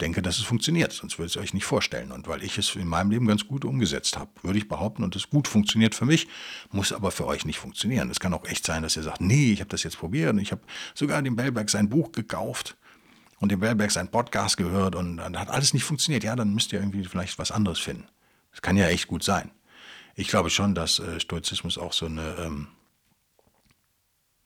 denke, 0.00 0.20
dass 0.20 0.38
es 0.38 0.44
funktioniert, 0.44 0.92
sonst 0.92 1.18
würde 1.18 1.28
ich 1.28 1.36
es 1.36 1.42
euch 1.42 1.54
nicht 1.54 1.64
vorstellen. 1.64 2.12
Und 2.12 2.28
weil 2.28 2.42
ich 2.42 2.58
es 2.58 2.74
in 2.76 2.88
meinem 2.88 3.10
Leben 3.10 3.26
ganz 3.26 3.46
gut 3.46 3.64
umgesetzt 3.64 4.16
habe, 4.18 4.30
würde 4.42 4.58
ich 4.58 4.68
behaupten, 4.68 5.02
und 5.02 5.16
es 5.16 5.30
gut 5.30 5.48
funktioniert 5.48 5.94
für 5.94 6.04
mich, 6.04 6.28
muss 6.70 6.92
aber 6.92 7.10
für 7.10 7.26
euch 7.26 7.44
nicht 7.44 7.58
funktionieren. 7.58 8.10
Es 8.10 8.20
kann 8.20 8.34
auch 8.34 8.44
echt 8.44 8.66
sein, 8.66 8.82
dass 8.82 8.96
ihr 8.96 9.02
sagt, 9.02 9.20
nee, 9.20 9.52
ich 9.52 9.60
habe 9.60 9.70
das 9.70 9.82
jetzt 9.82 9.98
probiert 9.98 10.32
und 10.32 10.38
ich 10.38 10.52
habe 10.52 10.62
sogar 10.94 11.22
dem 11.22 11.36
Bellberg 11.36 11.70
sein 11.70 11.88
Buch 11.88 12.12
gekauft 12.12 12.76
und 13.40 13.50
dem 13.52 13.60
Bellberg 13.60 13.90
sein 13.90 14.10
Podcast 14.10 14.56
gehört 14.56 14.94
und 14.94 15.16
dann 15.16 15.38
hat 15.38 15.48
alles 15.48 15.72
nicht 15.72 15.84
funktioniert. 15.84 16.24
Ja, 16.24 16.36
dann 16.36 16.54
müsst 16.54 16.72
ihr 16.72 16.80
irgendwie 16.80 17.04
vielleicht 17.04 17.38
was 17.38 17.50
anderes 17.50 17.78
finden. 17.78 18.06
Das 18.50 18.62
kann 18.62 18.76
ja 18.76 18.88
echt 18.88 19.06
gut 19.06 19.22
sein. 19.22 19.50
Ich 20.16 20.28
glaube 20.28 20.50
schon, 20.50 20.74
dass 20.74 20.98
äh, 20.98 21.20
Stoizismus 21.20 21.76
auch 21.76 21.92
so 21.92 22.06
eine 22.06 22.36
ähm, 22.38 22.68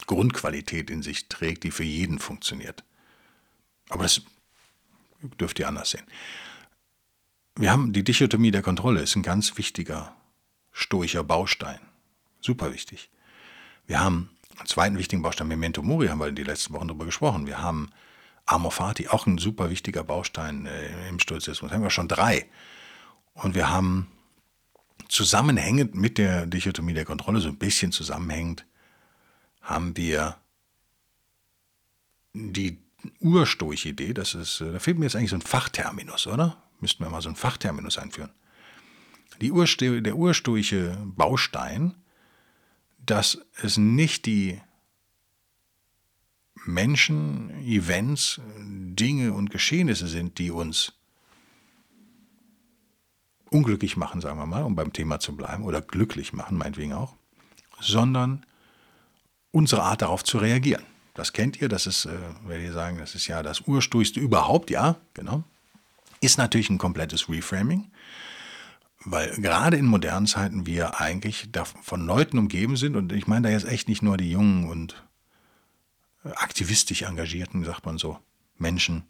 Grundqualität 0.05 0.89
in 0.89 1.01
sich 1.01 1.29
trägt, 1.29 1.63
die 1.63 1.71
für 1.71 1.85
jeden 1.85 2.19
funktioniert. 2.19 2.83
Aber 3.89 4.03
das 4.03 4.21
dürft 5.39 5.59
ihr 5.59 5.69
anders 5.69 5.91
sehen. 5.91 6.05
Wir 7.55 7.71
haben 7.71 7.93
die 7.93 8.03
Dichotomie 8.03 8.51
der 8.51 8.61
Kontrolle, 8.61 9.01
ist 9.01 9.15
ein 9.15 9.23
ganz 9.23 9.57
wichtiger 9.57 10.15
stoischer 10.73 11.23
Baustein. 11.23 11.79
Super 12.41 12.73
wichtig. 12.73 13.09
Wir 13.87 14.01
haben 14.01 14.29
einen 14.57 14.67
zweiten 14.67 14.97
wichtigen 14.97 15.21
Baustein, 15.21 15.47
Memento 15.47 15.81
Mori, 15.81 16.07
haben 16.07 16.19
wir 16.19 16.27
in 16.27 16.35
den 16.35 16.45
letzten 16.45 16.73
Wochen 16.73 16.87
darüber 16.87 17.05
gesprochen. 17.05 17.47
Wir 17.47 17.61
haben 17.61 17.89
Amor 18.45 18.71
Fati, 18.71 19.07
auch 19.07 19.25
ein 19.25 19.37
super 19.37 19.69
wichtiger 19.69 20.03
Baustein 20.03 20.65
äh, 20.65 21.07
im 21.07 21.19
Stoizismus. 21.19 21.71
Haben 21.71 21.83
wir 21.83 21.89
schon 21.89 22.07
drei. 22.07 22.49
Und 23.33 23.55
wir 23.55 23.69
haben 23.69 24.07
zusammenhängend 25.11 25.93
mit 25.93 26.17
der 26.17 26.45
Dichotomie 26.45 26.93
der 26.93 27.03
Kontrolle, 27.03 27.41
so 27.41 27.49
ein 27.49 27.57
bisschen 27.57 27.91
zusammenhängend, 27.91 28.65
haben 29.61 29.97
wir 29.97 30.37
die 32.33 32.79
Urstoich-Idee, 33.19 34.13
das 34.13 34.35
ist, 34.35 34.61
äh, 34.61 34.71
da 34.71 34.79
fehlt 34.79 34.97
mir 34.97 35.05
jetzt 35.05 35.15
eigentlich 35.15 35.31
so 35.31 35.35
ein 35.35 35.41
Fachterminus, 35.41 36.27
oder? 36.27 36.63
Müssten 36.79 37.03
wir 37.03 37.09
mal 37.09 37.21
so 37.21 37.29
ein 37.29 37.35
Fachterminus 37.35 37.97
einführen. 37.97 38.31
Die 39.41 39.51
Ursto 39.51 39.99
der 39.99 40.15
urstoische 40.15 40.97
Baustein, 41.03 41.95
dass 43.05 43.39
es 43.61 43.77
nicht 43.77 44.25
die 44.25 44.61
Menschen, 46.63 47.49
Events, 47.65 48.39
Dinge 48.57 49.33
und 49.33 49.49
Geschehnisse 49.49 50.07
sind, 50.07 50.37
die 50.37 50.51
uns 50.51 50.93
unglücklich 53.51 53.97
machen, 53.97 54.21
sagen 54.21 54.39
wir 54.39 54.45
mal, 54.45 54.63
um 54.63 54.75
beim 54.75 54.93
Thema 54.93 55.19
zu 55.19 55.35
bleiben, 55.35 55.63
oder 55.63 55.81
glücklich 55.81 56.33
machen, 56.33 56.57
meinetwegen 56.57 56.93
auch, 56.93 57.15
sondern 57.79 58.45
unsere 59.51 59.83
Art 59.83 60.01
darauf 60.01 60.23
zu 60.23 60.37
reagieren. 60.37 60.83
Das 61.13 61.33
kennt 61.33 61.61
ihr, 61.61 61.67
das 61.67 61.85
ist, 61.85 62.05
äh, 62.05 62.17
werde 62.45 62.63
ich 62.63 62.71
sagen, 62.71 62.97
das 62.97 63.13
ist 63.13 63.27
ja 63.27 63.43
das 63.43 63.61
Urstoichste 63.61 64.19
überhaupt, 64.19 64.69
ja, 64.69 64.95
genau. 65.13 65.43
Ist 66.21 66.37
natürlich 66.37 66.69
ein 66.69 66.77
komplettes 66.77 67.27
Reframing, 67.27 67.91
weil 69.03 69.35
gerade 69.35 69.75
in 69.75 69.85
modernen 69.85 70.27
Zeiten 70.27 70.65
wir 70.65 71.01
eigentlich 71.01 71.49
von 71.81 72.05
Leuten 72.05 72.37
umgeben 72.37 72.77
sind 72.77 72.95
und 72.95 73.11
ich 73.11 73.27
meine 73.27 73.47
da 73.47 73.53
jetzt 73.53 73.67
echt 73.67 73.89
nicht 73.89 74.01
nur 74.01 74.15
die 74.15 74.31
jungen 74.31 74.69
und 74.69 75.03
äh, 76.23 76.29
aktivistisch 76.29 77.01
engagierten, 77.01 77.65
sagt 77.65 77.85
man 77.85 77.97
so, 77.97 78.17
Menschen. 78.57 79.03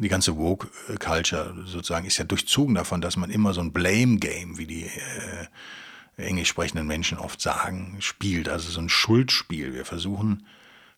Die 0.00 0.08
ganze 0.08 0.38
Woke-Culture 0.38 1.54
sozusagen 1.66 2.06
ist 2.06 2.16
ja 2.16 2.24
durchzogen 2.24 2.74
davon, 2.74 3.02
dass 3.02 3.18
man 3.18 3.28
immer 3.28 3.52
so 3.52 3.60
ein 3.60 3.72
Blame-Game, 3.72 4.56
wie 4.56 4.66
die 4.66 4.84
äh, 4.84 5.46
englisch 6.16 6.48
sprechenden 6.48 6.86
Menschen 6.86 7.18
oft 7.18 7.40
sagen, 7.40 7.96
spielt. 8.00 8.48
Also 8.48 8.70
so 8.70 8.80
ein 8.80 8.88
Schuldspiel. 8.88 9.74
Wir 9.74 9.84
versuchen 9.84 10.46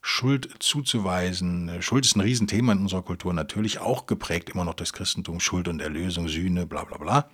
Schuld 0.02 0.50
zuzuweisen. 0.60 1.82
Schuld 1.82 2.06
ist 2.06 2.16
ein 2.16 2.20
Riesenthema 2.20 2.72
in 2.72 2.78
unserer 2.78 3.02
Kultur, 3.02 3.32
natürlich 3.32 3.80
auch 3.80 4.06
geprägt 4.06 4.50
immer 4.50 4.64
noch 4.64 4.74
durchs 4.74 4.92
Christentum, 4.92 5.40
Schuld 5.40 5.66
und 5.66 5.80
Erlösung, 5.80 6.28
Sühne, 6.28 6.66
bla 6.66 6.84
bla 6.84 6.98
bla. 6.98 7.30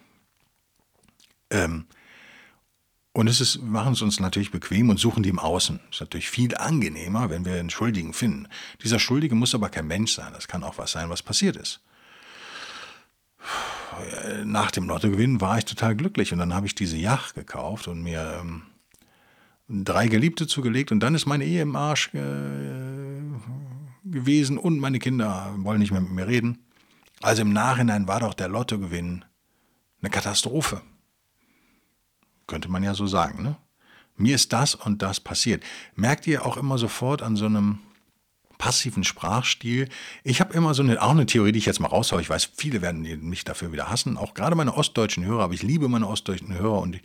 Ähm, 1.51 1.87
und 3.19 3.27
es 3.27 3.41
ist, 3.41 3.61
machen 3.61 3.95
es 3.95 4.03
uns 4.03 4.21
natürlich 4.21 4.53
bequem 4.53 4.91
und 4.91 5.01
suchen 5.01 5.25
die 5.25 5.29
im 5.29 5.41
Außen. 5.41 5.81
Es 5.91 5.97
ist 5.97 6.01
natürlich 6.03 6.31
viel 6.31 6.57
angenehmer, 6.57 7.31
wenn 7.31 7.45
wir 7.45 7.59
einen 7.59 7.69
Schuldigen 7.69 8.13
finden. 8.13 8.47
Dieser 8.85 9.01
Schuldige 9.01 9.35
muss 9.35 9.57
aber 9.57 9.71
kein 9.71 9.89
Mensch 9.89 10.15
sein. 10.15 10.33
Das 10.33 10.47
kann 10.47 10.63
auch 10.63 10.79
was 10.79 10.93
sein, 10.93 11.11
was 11.11 11.25
passiert 11.25 11.57
ist. 11.57 11.81
Nach 14.45 14.71
dem 14.71 14.87
Lottogewinn 14.87 15.41
war 15.41 15.59
ich 15.59 15.65
total 15.65 15.97
glücklich 15.97 16.33
und 16.33 16.39
dann 16.39 16.55
habe 16.55 16.67
ich 16.69 16.77
diese 16.77 16.97
Yacht 16.97 17.35
gekauft 17.35 17.89
und 17.89 18.05
mir 18.05 18.39
ähm, 18.41 18.63
drei 19.69 20.07
Geliebte 20.07 20.47
zugelegt 20.47 20.93
und 20.93 21.01
dann 21.01 21.17
ist 21.17 21.27
meine 21.27 21.45
Ehe 21.45 21.63
im 21.63 21.75
Arsch 21.75 22.15
äh, 22.15 22.21
gewesen 24.05 24.59
und 24.59 24.79
meine 24.79 25.01
Kinder 25.01 25.57
wollen 25.57 25.81
nicht 25.81 25.91
mehr 25.91 26.03
mit 26.03 26.13
mir 26.13 26.29
reden. 26.29 26.59
Also 27.21 27.43
im 27.43 27.53
Nachhinein 27.53 28.07
war 28.07 28.21
doch 28.21 28.35
der 28.35 28.47
Lottogewinn 28.47 29.25
eine 30.03 30.11
Katastrophe. 30.11 30.83
Könnte 32.49 32.69
man 32.69 32.83
ja 32.83 32.95
so 32.95 33.07
sagen, 33.07 33.45
ne? 33.45 33.57
Mir 34.17 34.35
ist 34.35 34.53
das 34.53 34.75
und 34.75 35.01
das 35.01 35.21
passiert. 35.21 35.63
Merkt 35.95 36.27
ihr 36.27 36.45
auch 36.45 36.57
immer 36.57 36.77
sofort 36.77 37.23
an 37.23 37.37
so 37.37 37.47
einem 37.47 37.79
passiven 38.59 39.05
Sprachstil. 39.05 39.89
Ich 40.25 40.41
habe 40.41 40.53
immer 40.55 40.75
so 40.75 40.83
eine, 40.83 41.01
auch 41.01 41.13
eine 41.13 41.27
Theorie, 41.27 41.53
die 41.53 41.61
ich 41.61 41.67
jetzt 41.67 41.79
mal 41.79 41.87
raushaue. 41.87 42.21
Ich 42.21 42.29
weiß, 42.29 42.51
viele 42.57 42.83
werden 42.83 43.03
mich 43.29 43.45
dafür 43.45 43.71
wieder 43.71 43.89
hassen. 43.89 44.17
Auch 44.17 44.35
gerade 44.35 44.57
meine 44.57 44.75
ostdeutschen 44.75 45.25
Hörer, 45.25 45.45
aber 45.45 45.55
ich 45.55 45.63
liebe 45.63 45.89
meine 45.89 46.09
ostdeutschen 46.09 46.53
Hörer 46.53 46.81
und 46.81 46.97
ich 46.97 47.03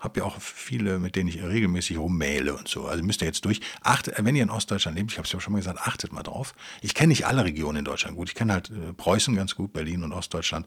habe 0.00 0.20
ja 0.20 0.26
auch 0.26 0.40
viele, 0.40 0.98
mit 0.98 1.16
denen 1.16 1.28
ich 1.28 1.42
regelmäßig 1.42 1.98
rummähle 1.98 2.54
und 2.54 2.68
so. 2.68 2.86
Also 2.86 3.02
müsst 3.02 3.22
ihr 3.22 3.26
jetzt 3.26 3.44
durch. 3.44 3.60
Achtet, 3.82 4.14
wenn 4.18 4.36
ihr 4.36 4.42
in 4.42 4.50
Ostdeutschland 4.50 4.98
lebt, 4.98 5.12
ich 5.12 5.18
habe 5.18 5.26
es 5.26 5.32
ja 5.32 5.40
schon 5.40 5.52
mal 5.52 5.58
gesagt, 5.58 5.78
achtet 5.80 6.12
mal 6.12 6.22
drauf. 6.22 6.54
Ich 6.82 6.94
kenne 6.94 7.08
nicht 7.08 7.26
alle 7.26 7.44
Regionen 7.44 7.78
in 7.78 7.84
Deutschland 7.84 8.16
gut. 8.16 8.28
Ich 8.28 8.34
kenne 8.34 8.52
halt 8.54 8.70
äh, 8.70 8.92
Preußen 8.92 9.34
ganz 9.34 9.54
gut, 9.54 9.72
Berlin 9.72 10.02
und 10.02 10.12
Ostdeutschland. 10.12 10.66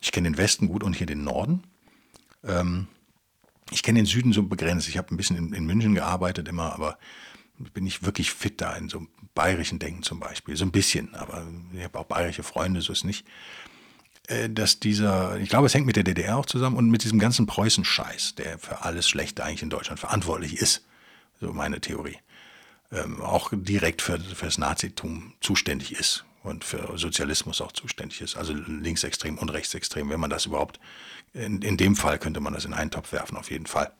Ich 0.00 0.10
kenne 0.10 0.28
den 0.30 0.38
Westen 0.38 0.68
gut 0.68 0.82
und 0.82 0.96
hier 0.96 1.06
den 1.06 1.24
Norden. 1.24 1.62
Ähm, 2.44 2.88
ich 3.72 3.82
kenne 3.82 3.98
den 3.98 4.06
Süden 4.06 4.32
so 4.32 4.42
begrenzt. 4.42 4.88
Ich 4.88 4.98
habe 4.98 5.12
ein 5.12 5.16
bisschen 5.16 5.36
in, 5.36 5.52
in, 5.52 5.66
München 5.66 5.94
gearbeitet 5.94 6.48
immer, 6.48 6.72
aber 6.72 6.98
bin 7.74 7.86
ich 7.86 8.02
wirklich 8.04 8.32
fit 8.32 8.60
da 8.60 8.74
in 8.74 8.88
so 8.88 9.06
bayerischen 9.34 9.78
Denken 9.78 10.02
zum 10.02 10.20
Beispiel. 10.20 10.56
So 10.56 10.64
ein 10.64 10.72
bisschen, 10.72 11.14
aber 11.14 11.46
ich 11.72 11.84
habe 11.84 11.98
auch 11.98 12.04
bayerische 12.04 12.42
Freunde, 12.42 12.80
so 12.80 12.92
ist 12.92 13.04
nicht. 13.04 13.26
Äh, 14.26 14.50
dass 14.50 14.80
dieser, 14.80 15.38
ich 15.38 15.48
glaube, 15.48 15.66
es 15.66 15.74
hängt 15.74 15.86
mit 15.86 15.96
der 15.96 16.04
DDR 16.04 16.36
auch 16.36 16.46
zusammen 16.46 16.76
und 16.76 16.90
mit 16.90 17.04
diesem 17.04 17.18
ganzen 17.18 17.46
Preußen-Scheiß, 17.46 18.36
der 18.36 18.58
für 18.58 18.82
alles 18.82 19.08
Schlechte 19.08 19.44
eigentlich 19.44 19.62
in 19.62 19.70
Deutschland 19.70 20.00
verantwortlich 20.00 20.58
ist. 20.58 20.84
So 21.40 21.52
meine 21.52 21.80
Theorie. 21.80 22.18
Ähm, 22.90 23.20
auch 23.20 23.50
direkt 23.52 24.02
für, 24.02 24.18
für 24.20 24.46
das 24.46 24.58
Nazitum 24.58 25.34
zuständig 25.40 25.92
ist 25.92 26.24
und 26.42 26.64
für 26.64 26.98
Sozialismus 26.98 27.60
auch 27.60 27.72
zuständig 27.72 28.20
ist. 28.20 28.36
Also 28.36 28.52
linksextrem 28.52 29.38
und 29.38 29.50
rechtsextrem, 29.50 30.10
wenn 30.10 30.20
man 30.20 30.30
das 30.30 30.46
überhaupt, 30.46 30.80
in, 31.32 31.62
in 31.62 31.76
dem 31.76 31.96
Fall 31.96 32.18
könnte 32.18 32.40
man 32.40 32.52
das 32.52 32.64
in 32.64 32.74
einen 32.74 32.90
Topf 32.90 33.12
werfen, 33.12 33.36
auf 33.36 33.50
jeden 33.50 33.66
Fall. 33.66 33.92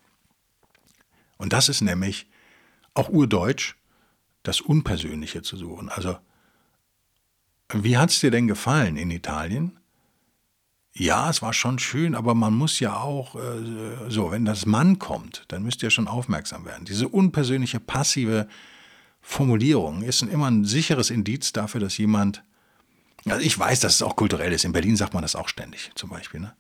Und 1.39 1.53
das 1.53 1.69
ist 1.69 1.81
nämlich 1.81 2.27
auch 2.95 3.09
urdeutsch, 3.09 3.75
das 4.43 4.61
Unpersönliche 4.61 5.43
zu 5.43 5.57
suchen. 5.57 5.89
Also, 5.89 6.19
wie 7.73 7.97
hat 7.97 8.11
es 8.11 8.21
dir 8.21 8.31
denn 8.31 8.49
gefallen 8.49 8.97
in 8.97 9.11
Italien? 9.11 9.79
Ja, 10.95 11.31
es 11.31 11.41
war 11.41 11.55
schon 11.55 11.79
schön, 11.79 12.15
aber 12.15 12.35
man 12.35 12.53
muss 12.53 12.79
ja 12.81 12.97
auch, 12.97 13.35
äh, 13.37 14.11
so, 14.11 14.31
wenn 14.31 14.45
das 14.45 14.67
Mann 14.67 14.99
kommt, 14.99 15.45
dann 15.49 15.63
müsst 15.63 15.83
ihr 15.83 15.91
schon 15.91 16.07
aufmerksam 16.07 16.67
werden. 16.67 16.85
Diese 16.85 17.09
unpersönliche, 17.09 17.81
passive 17.81 18.47
Formulierung 19.23 20.03
ist 20.03 20.23
immer 20.23 20.51
ein 20.51 20.65
sicheres 20.65 21.11
Indiz 21.11 21.53
dafür, 21.53 21.81
dass 21.81 21.97
jemand, 21.97 22.43
also 23.25 23.41
ich 23.41 23.59
weiß, 23.59 23.81
dass 23.81 23.95
es 23.95 24.03
auch 24.03 24.17
kulturell 24.17 24.53
ist. 24.53 24.65
In 24.65 24.73
Berlin 24.73 24.97
sagt 24.97 25.15
man 25.15 25.23
das 25.23 25.37
auch 25.37 25.49
ständig, 25.49 25.93
zum 25.95 26.11
Beispiel. 26.11 26.41
Ne? 26.41 26.53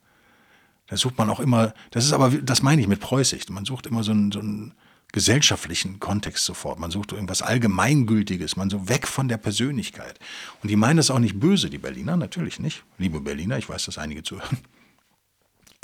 Da 0.86 0.96
sucht 0.96 1.18
man 1.18 1.28
auch 1.28 1.40
immer, 1.40 1.74
das 1.90 2.04
ist 2.04 2.12
aber, 2.12 2.30
das 2.30 2.62
meine 2.62 2.80
ich 2.80 2.88
mit 2.88 3.00
Preußig, 3.00 3.48
man 3.50 3.64
sucht 3.64 3.86
immer 3.86 4.04
so 4.04 4.12
ein, 4.12 4.32
so 4.32 4.40
ein 4.40 4.74
gesellschaftlichen 5.12 6.00
Kontext 6.00 6.44
sofort. 6.44 6.78
Man 6.78 6.90
sucht 6.90 7.12
irgendwas 7.12 7.42
Allgemeingültiges, 7.42 8.56
man 8.56 8.70
so 8.70 8.88
weg 8.88 9.06
von 9.06 9.28
der 9.28 9.36
Persönlichkeit. 9.36 10.18
Und 10.62 10.70
die 10.70 10.76
meinen 10.76 10.96
das 10.96 11.10
auch 11.10 11.18
nicht 11.18 11.38
böse, 11.38 11.68
die 11.68 11.78
Berliner, 11.78 12.16
natürlich 12.16 12.58
nicht. 12.58 12.82
Liebe 12.96 13.20
Berliner, 13.20 13.58
ich 13.58 13.68
weiß, 13.68 13.84
dass 13.84 13.98
einige 13.98 14.22
zuhören. 14.22 14.58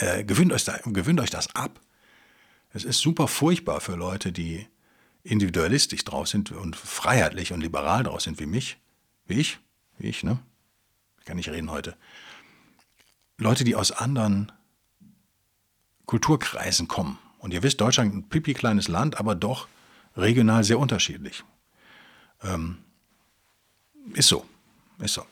Äh, 0.01 0.23
gewöhnt, 0.23 0.53
euch 0.53 0.65
da, 0.65 0.79
gewöhnt 0.85 1.19
euch 1.19 1.31
das 1.31 1.55
ab. 1.57 1.81
Es 2.73 2.85
ist 2.85 3.01
super 3.01 3.27
furchtbar 3.27 3.81
für 3.81 3.97
Leute, 3.97 4.31
die 4.31 4.69
individualistisch 5.23 6.05
drauf 6.05 6.29
sind 6.29 6.53
und 6.53 6.77
freiheitlich 6.77 7.53
und 7.53 7.61
liberal 7.61 8.05
drauf 8.05 8.21
sind 8.21 8.41
wie 8.41 8.47
mich. 8.47 8.79
Wie 9.27 9.41
ich? 9.41 9.59
Wie 9.99 10.09
ich, 10.09 10.23
ne? 10.23 10.39
Ich 11.19 11.25
kann 11.25 11.37
nicht 11.37 11.51
reden 11.51 11.71
heute. 11.71 11.97
Leute, 13.37 13.65
die 13.65 13.77
aus 13.77 13.93
anderen 13.93 14.51
Kulturkreisen 16.07 16.89
kommen 16.89 17.19
Und 17.39 17.53
ihr 17.53 17.63
wisst, 17.63 17.81
Deutschland 17.81 18.15
ein 18.15 18.29
pipi 18.29 18.55
kleines 18.55 18.89
Land, 18.89 19.21
aber 19.21 19.35
doch 19.35 19.69
regional 20.17 20.65
sehr 20.65 20.79
unterschiedlich. 20.79 21.45
Ähm, 22.43 22.79
ist 24.15 24.29
so. 24.29 24.45
Ist 24.99 25.15
so. 25.15 25.25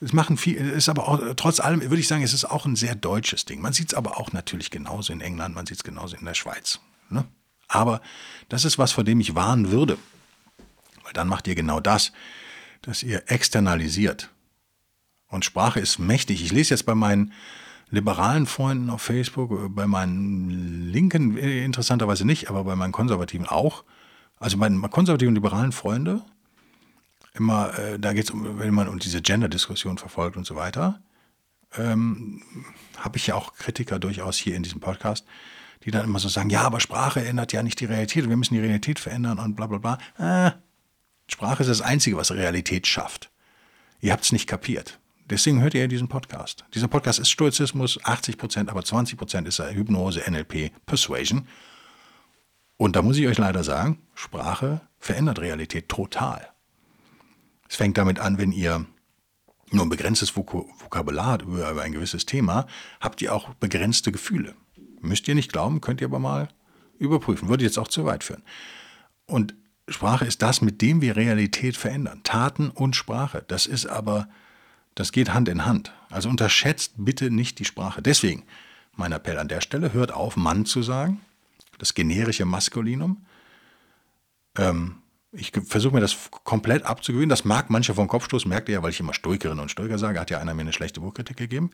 Es 0.00 0.12
machen 0.12 0.36
viel, 0.36 0.56
ist 0.56 0.88
aber 0.88 1.06
auch, 1.06 1.20
trotz 1.36 1.60
allem 1.60 1.80
würde 1.80 2.00
ich 2.00 2.08
sagen, 2.08 2.24
es 2.24 2.32
ist 2.32 2.44
auch 2.44 2.66
ein 2.66 2.74
sehr 2.74 2.96
deutsches 2.96 3.44
Ding. 3.44 3.60
Man 3.60 3.72
sieht 3.72 3.92
es 3.92 3.94
aber 3.94 4.18
auch 4.18 4.32
natürlich 4.32 4.70
genauso 4.70 5.12
in 5.12 5.20
England, 5.20 5.54
man 5.54 5.66
sieht 5.66 5.76
es 5.76 5.84
genauso 5.84 6.16
in 6.16 6.24
der 6.24 6.34
Schweiz. 6.34 6.80
Ne? 7.08 7.24
Aber 7.72 8.02
das 8.50 8.64
ist 8.64 8.78
was, 8.78 8.92
vor 8.92 9.02
dem 9.02 9.18
ich 9.20 9.34
warnen 9.34 9.70
würde. 9.70 9.96
Weil 11.04 11.14
dann 11.14 11.26
macht 11.26 11.48
ihr 11.48 11.54
genau 11.54 11.80
das, 11.80 12.12
dass 12.82 13.02
ihr 13.02 13.22
externalisiert. 13.26 14.30
Und 15.28 15.44
Sprache 15.46 15.80
ist 15.80 15.98
mächtig. 15.98 16.42
Ich 16.42 16.52
lese 16.52 16.74
jetzt 16.74 16.84
bei 16.84 16.94
meinen 16.94 17.32
liberalen 17.90 18.46
Freunden 18.46 18.90
auf 18.90 19.02
Facebook, 19.02 19.74
bei 19.74 19.86
meinen 19.86 20.90
Linken 20.92 21.36
interessanterweise 21.38 22.26
nicht, 22.26 22.50
aber 22.50 22.64
bei 22.64 22.76
meinen 22.76 22.92
Konservativen 22.92 23.46
auch. 23.46 23.84
Also 24.36 24.58
meine 24.58 24.78
konservativen 24.88 25.30
und 25.30 25.36
liberalen 25.36 25.72
Freunde, 25.72 26.22
immer, 27.34 27.78
äh, 27.78 27.98
da 27.98 28.12
geht 28.12 28.24
es 28.24 28.30
um, 28.30 28.58
wenn 28.58 28.74
man 28.74 28.88
um 28.88 28.98
diese 28.98 29.22
Gender-Diskussion 29.22 29.96
verfolgt 29.96 30.36
und 30.36 30.44
so 30.44 30.56
weiter, 30.56 31.00
ähm, 31.76 32.42
habe 32.98 33.16
ich 33.16 33.28
ja 33.28 33.34
auch 33.34 33.54
Kritiker 33.54 33.98
durchaus 33.98 34.36
hier 34.36 34.56
in 34.56 34.62
diesem 34.62 34.80
Podcast, 34.80 35.24
die 35.84 35.90
dann 35.90 36.04
immer 36.04 36.18
so 36.18 36.28
sagen, 36.28 36.50
ja, 36.50 36.62
aber 36.62 36.80
Sprache 36.80 37.24
ändert 37.24 37.52
ja 37.52 37.62
nicht 37.62 37.80
die 37.80 37.86
Realität, 37.86 38.28
wir 38.28 38.36
müssen 38.36 38.54
die 38.54 38.60
Realität 38.60 38.98
verändern 38.98 39.38
und 39.38 39.54
bla 39.54 39.66
bla 39.66 39.78
bla. 39.78 40.46
Äh, 40.46 40.52
Sprache 41.26 41.62
ist 41.62 41.68
das 41.68 41.80
Einzige, 41.80 42.16
was 42.16 42.30
Realität 42.32 42.86
schafft. 42.86 43.30
Ihr 44.00 44.12
habt 44.12 44.24
es 44.24 44.32
nicht 44.32 44.46
kapiert. 44.46 44.98
Deswegen 45.30 45.62
hört 45.62 45.74
ihr 45.74 45.88
diesen 45.88 46.08
Podcast. 46.08 46.64
Dieser 46.74 46.88
Podcast 46.88 47.18
ist 47.18 47.30
Stoizismus, 47.30 47.98
80 48.04 48.36
Prozent, 48.36 48.70
aber 48.70 48.84
20 48.84 49.16
Prozent 49.16 49.48
ist 49.48 49.60
Hypnose, 49.60 50.22
NLP, 50.28 50.72
Persuasion. 50.84 51.46
Und 52.76 52.96
da 52.96 53.02
muss 53.02 53.16
ich 53.16 53.26
euch 53.26 53.38
leider 53.38 53.64
sagen, 53.64 53.98
Sprache 54.14 54.80
verändert 54.98 55.38
Realität 55.38 55.88
total. 55.88 56.48
Es 57.68 57.76
fängt 57.76 57.96
damit 57.96 58.18
an, 58.18 58.38
wenn 58.38 58.52
ihr 58.52 58.84
nur 59.70 59.86
ein 59.86 59.88
begrenztes 59.88 60.36
Vokabular 60.36 61.26
habt 61.26 61.42
über 61.42 61.80
ein 61.80 61.92
gewisses 61.92 62.26
Thema, 62.26 62.66
habt 63.00 63.22
ihr 63.22 63.34
auch 63.34 63.54
begrenzte 63.54 64.12
Gefühle. 64.12 64.54
Müsst 65.02 65.28
ihr 65.28 65.34
nicht 65.34 65.52
glauben, 65.52 65.80
könnt 65.80 66.00
ihr 66.00 66.06
aber 66.06 66.18
mal 66.18 66.48
überprüfen. 66.98 67.48
Würde 67.48 67.64
jetzt 67.64 67.78
auch 67.78 67.88
zu 67.88 68.04
weit 68.04 68.24
führen. 68.24 68.42
Und 69.26 69.54
Sprache 69.88 70.24
ist 70.24 70.42
das, 70.42 70.62
mit 70.62 70.80
dem 70.80 71.00
wir 71.00 71.16
Realität 71.16 71.76
verändern. 71.76 72.20
Taten 72.22 72.70
und 72.70 72.96
Sprache. 72.96 73.44
Das 73.48 73.66
ist 73.66 73.86
aber, 73.86 74.28
das 74.94 75.12
geht 75.12 75.34
Hand 75.34 75.48
in 75.48 75.66
Hand. 75.66 75.92
Also 76.10 76.28
unterschätzt 76.28 76.94
bitte 76.96 77.30
nicht 77.30 77.58
die 77.58 77.64
Sprache. 77.64 78.00
Deswegen 78.00 78.44
mein 78.94 79.12
Appell 79.12 79.38
an 79.38 79.48
der 79.48 79.60
Stelle, 79.60 79.92
hört 79.92 80.12
auf, 80.12 80.36
Mann 80.36 80.64
zu 80.66 80.82
sagen, 80.82 81.20
das 81.78 81.94
generische 81.94 82.44
Maskulinum. 82.44 83.24
Ähm, 84.56 84.96
ich 85.32 85.50
versuche 85.66 85.94
mir 85.94 86.00
das 86.00 86.16
komplett 86.44 86.84
abzugewöhnen. 86.84 87.30
Das 87.30 87.44
mag 87.44 87.70
manche 87.70 87.94
vom 87.94 88.06
Kopfstoß, 88.06 88.44
merkt 88.44 88.68
ihr 88.68 88.74
ja, 88.74 88.82
weil 88.82 88.90
ich 88.90 89.00
immer 89.00 89.14
Stoikerin 89.14 89.58
und 89.58 89.70
Stoiker 89.70 89.98
sage, 89.98 90.20
hat 90.20 90.30
ja 90.30 90.38
einer 90.38 90.54
mir 90.54 90.60
eine 90.60 90.74
schlechte 90.74 91.00
Buchkritik 91.00 91.38
gegeben. 91.38 91.70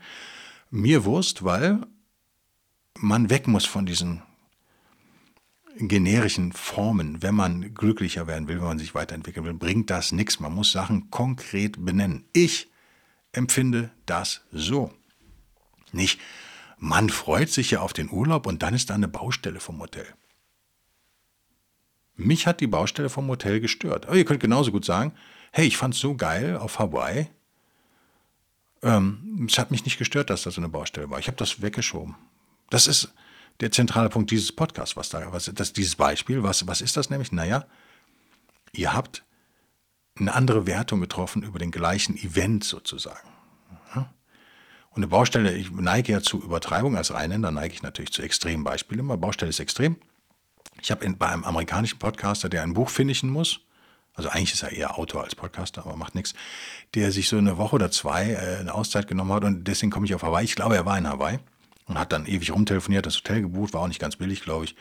Mir 0.70 1.04
Wurst, 1.04 1.42
weil 1.44 1.80
man 3.00 3.30
weg 3.30 3.46
muss 3.46 3.64
von 3.64 3.86
diesen 3.86 4.22
generischen 5.76 6.52
Formen, 6.52 7.22
wenn 7.22 7.34
man 7.34 7.74
glücklicher 7.74 8.26
werden 8.26 8.48
will, 8.48 8.56
wenn 8.56 8.66
man 8.66 8.78
sich 8.78 8.94
weiterentwickeln 8.94 9.46
will, 9.46 9.54
bringt 9.54 9.90
das 9.90 10.12
nichts. 10.12 10.40
Man 10.40 10.54
muss 10.54 10.72
Sachen 10.72 11.10
konkret 11.10 11.84
benennen. 11.84 12.24
Ich 12.32 12.68
empfinde 13.32 13.90
das 14.06 14.42
so. 14.50 14.92
Nicht, 15.92 16.20
man 16.78 17.08
freut 17.10 17.50
sich 17.50 17.70
ja 17.70 17.80
auf 17.80 17.92
den 17.92 18.10
Urlaub 18.10 18.46
und 18.46 18.62
dann 18.62 18.74
ist 18.74 18.90
da 18.90 18.94
eine 18.94 19.08
Baustelle 19.08 19.60
vom 19.60 19.80
Hotel. 19.80 20.06
Mich 22.16 22.46
hat 22.46 22.60
die 22.60 22.66
Baustelle 22.66 23.10
vom 23.10 23.28
Hotel 23.28 23.60
gestört. 23.60 24.06
Aber 24.06 24.16
ihr 24.16 24.24
könnt 24.24 24.40
genauso 24.40 24.72
gut 24.72 24.84
sagen, 24.84 25.12
hey, 25.52 25.66
ich 25.66 25.76
fand 25.76 25.94
es 25.94 26.00
so 26.00 26.16
geil 26.16 26.56
auf 26.56 26.80
Hawaii. 26.80 27.28
Ähm, 28.82 29.46
es 29.48 29.58
hat 29.58 29.70
mich 29.70 29.84
nicht 29.84 29.98
gestört, 29.98 30.30
dass 30.30 30.42
da 30.42 30.50
so 30.50 30.60
eine 30.60 30.68
Baustelle 30.68 31.10
war. 31.10 31.20
Ich 31.20 31.28
habe 31.28 31.36
das 31.36 31.62
weggeschoben. 31.62 32.16
Das 32.70 32.86
ist 32.86 33.12
der 33.60 33.72
zentrale 33.72 34.08
Punkt 34.08 34.30
dieses 34.30 34.52
Podcasts, 34.52 34.96
was 34.96 35.08
da, 35.08 35.32
was, 35.32 35.50
das, 35.54 35.72
dieses 35.72 35.96
Beispiel, 35.96 36.42
was, 36.42 36.66
was 36.66 36.80
ist 36.80 36.96
das 36.96 37.10
nämlich? 37.10 37.32
Naja, 37.32 37.66
ihr 38.72 38.92
habt 38.92 39.24
eine 40.18 40.34
andere 40.34 40.66
Wertung 40.66 41.00
getroffen 41.00 41.42
über 41.42 41.58
den 41.58 41.70
gleichen 41.70 42.16
Event 42.16 42.64
sozusagen. 42.64 43.28
Und 44.90 45.04
eine 45.04 45.08
Baustelle, 45.08 45.54
ich 45.54 45.70
neige 45.70 46.12
ja 46.12 46.22
zu 46.22 46.42
Übertreibung 46.42 46.96
als 46.96 47.12
Rheinländer, 47.12 47.52
neige 47.52 47.72
ich 47.72 47.82
natürlich 47.82 48.10
zu 48.10 48.22
extremen 48.22 48.64
Beispielen. 48.64 49.00
Immer 49.00 49.16
Baustelle 49.16 49.50
ist 49.50 49.60
extrem. 49.60 49.96
Ich 50.80 50.90
habe 50.90 51.08
bei 51.10 51.28
einem 51.28 51.44
amerikanischen 51.44 51.98
Podcaster, 52.00 52.48
der 52.48 52.62
ein 52.62 52.74
Buch 52.74 52.88
finishen 52.90 53.30
muss, 53.30 53.60
also 54.14 54.30
eigentlich 54.30 54.54
ist 54.54 54.64
er 54.64 54.72
eher 54.72 54.98
Autor 54.98 55.22
als 55.22 55.36
Podcaster, 55.36 55.86
aber 55.86 55.94
macht 55.94 56.16
nichts, 56.16 56.34
der 56.94 57.12
sich 57.12 57.28
so 57.28 57.38
eine 57.38 57.56
Woche 57.56 57.76
oder 57.76 57.92
zwei 57.92 58.32
äh, 58.32 58.56
eine 58.58 58.74
Auszeit 58.74 59.06
genommen 59.06 59.32
hat 59.32 59.44
und 59.44 59.64
deswegen 59.68 59.92
komme 59.92 60.06
ich 60.06 60.14
auf 60.16 60.24
Hawaii. 60.24 60.44
Ich 60.44 60.56
glaube, 60.56 60.74
er 60.74 60.84
war 60.84 60.98
in 60.98 61.06
Hawaii 61.06 61.38
und 61.88 61.98
hat 61.98 62.12
dann 62.12 62.26
ewig 62.26 62.52
rumtelefoniert, 62.52 63.06
das 63.06 63.16
Hotel 63.16 63.42
gebucht, 63.42 63.72
war 63.74 63.80
auch 63.80 63.88
nicht 63.88 64.00
ganz 64.00 64.16
billig, 64.16 64.42
glaube 64.42 64.66
ich. 64.66 64.76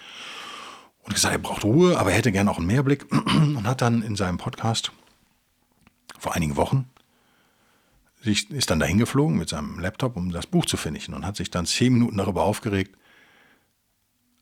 Und 1.04 1.14
gesagt, 1.14 1.34
er 1.34 1.40
braucht 1.40 1.64
Ruhe, 1.64 1.98
aber 1.98 2.12
er 2.12 2.18
hätte 2.18 2.32
gerne 2.32 2.52
auch 2.52 2.58
einen 2.58 2.68
Mehrblick 2.68 3.06
und 3.12 3.66
hat 3.66 3.82
dann 3.82 4.02
in 4.02 4.16
seinem 4.16 4.38
Podcast 4.38 4.92
vor 6.20 6.36
einigen 6.36 6.58
Wochen 6.58 6.90
sich, 8.22 8.50
ist 8.52 8.70
dann 8.70 8.80
dahin 8.80 8.98
geflogen 8.98 9.38
mit 9.38 9.50
seinem 9.50 9.80
Laptop, 9.80 10.18
um 10.18 10.32
das 10.32 10.48
Buch 10.48 10.66
zu 10.66 10.76
finishen 10.76 11.14
und 11.14 11.26
hat 11.26 11.38
sich 11.38 11.50
dann 11.50 11.66
zehn 11.66 11.94
Minuten 11.94 12.18
darüber 12.18 12.44
aufgeregt, 12.44 12.98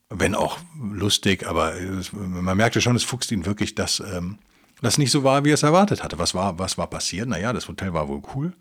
wenn 0.08 0.34
auch 0.34 0.58
lustig, 0.80 1.46
aber 1.46 1.74
man 2.12 2.56
merkte 2.56 2.80
schon, 2.80 2.96
es 2.96 3.04
fuchst 3.04 3.32
ihn 3.32 3.44
wirklich, 3.44 3.74
dass 3.74 4.00
ähm, 4.00 4.38
das 4.80 4.98
nicht 4.98 5.10
so 5.10 5.24
war, 5.24 5.44
wie 5.44 5.50
er 5.50 5.54
es 5.54 5.62
erwartet 5.62 6.02
hatte. 6.02 6.18
Was 6.18 6.34
war, 6.34 6.58
was 6.58 6.78
war 6.78 6.86
passiert? 6.86 7.28
Naja, 7.28 7.52
das 7.52 7.68
Hotel 7.68 7.92
war 7.92 8.08
wohl 8.08 8.22
cool. 8.34 8.52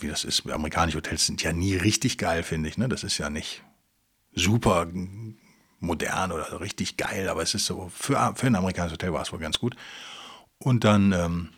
Wie 0.00 0.08
das 0.08 0.24
ist, 0.24 0.48
amerikanische 0.50 0.98
Hotels 0.98 1.26
sind 1.26 1.42
ja 1.42 1.52
nie 1.52 1.76
richtig 1.76 2.18
geil, 2.18 2.42
finde 2.42 2.68
ich. 2.68 2.78
Ne? 2.78 2.88
Das 2.88 3.04
ist 3.04 3.18
ja 3.18 3.30
nicht 3.30 3.62
super 4.34 4.86
modern 5.78 6.32
oder 6.32 6.60
richtig 6.60 6.96
geil, 6.96 7.28
aber 7.28 7.42
es 7.42 7.54
ist 7.54 7.66
so, 7.66 7.90
für, 7.94 8.32
für 8.36 8.46
ein 8.46 8.54
amerikanisches 8.54 8.94
Hotel 8.94 9.12
war 9.12 9.22
es 9.22 9.32
wohl 9.32 9.38
ganz 9.38 9.58
gut. 9.58 9.76
Und 10.58 10.84
dann 10.84 11.12
ähm, 11.12 11.48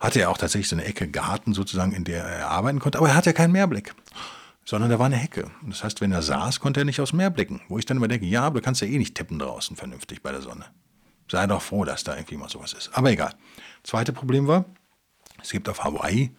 hatte 0.00 0.20
er 0.20 0.30
auch 0.30 0.38
tatsächlich 0.38 0.68
so 0.68 0.76
eine 0.76 0.84
Ecke 0.84 1.08
Garten 1.08 1.52
sozusagen, 1.52 1.92
in 1.92 2.04
der 2.04 2.24
er 2.24 2.48
arbeiten 2.48 2.78
konnte, 2.78 2.98
aber 2.98 3.08
er 3.08 3.14
hatte 3.14 3.30
ja 3.30 3.34
keinen 3.34 3.52
Mehrblick 3.52 3.94
sondern 4.68 4.90
da 4.90 4.98
war 4.98 5.06
eine 5.06 5.16
Hecke. 5.16 5.50
Das 5.62 5.82
heißt, 5.82 6.02
wenn 6.02 6.12
er 6.12 6.20
saß, 6.20 6.60
konnte 6.60 6.82
er 6.82 6.84
nicht 6.84 7.00
aufs 7.00 7.14
Meer 7.14 7.30
blicken. 7.30 7.62
Wo 7.68 7.78
ich 7.78 7.86
dann 7.86 7.96
immer 7.96 8.06
denke, 8.06 8.26
ja, 8.26 8.42
aber 8.42 8.60
du 8.60 8.64
kannst 8.66 8.82
ja 8.82 8.86
eh 8.86 8.98
nicht 8.98 9.14
tippen 9.14 9.38
draußen 9.38 9.76
vernünftig 9.76 10.22
bei 10.22 10.30
der 10.30 10.42
Sonne. 10.42 10.66
Sei 11.30 11.46
doch 11.46 11.62
froh, 11.62 11.86
dass 11.86 12.04
da 12.04 12.14
irgendwie 12.14 12.36
mal 12.36 12.50
sowas 12.50 12.74
ist. 12.74 12.90
Aber 12.92 13.10
egal. 13.10 13.34
Zweite 13.82 14.12
Problem 14.12 14.46
war, 14.46 14.66
es 15.40 15.52
gibt 15.52 15.70
auf 15.70 15.84
Hawaii 15.84 16.36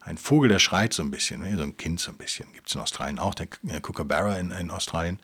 einen 0.00 0.18
Vogel, 0.18 0.48
der 0.48 0.58
schreit 0.58 0.92
so 0.92 1.02
ein 1.02 1.10
bisschen, 1.10 1.42
so 1.56 1.62
ein 1.62 1.76
Kind 1.76 2.00
so 2.00 2.10
ein 2.10 2.16
bisschen. 2.16 2.50
Gibt 2.52 2.68
es 2.68 2.74
in 2.74 2.80
Australien 2.80 3.18
auch, 3.18 3.34
der 3.34 3.46
Kookaburra 3.80 4.36
in, 4.36 4.50
in 4.50 4.70
Australien. 4.70 5.18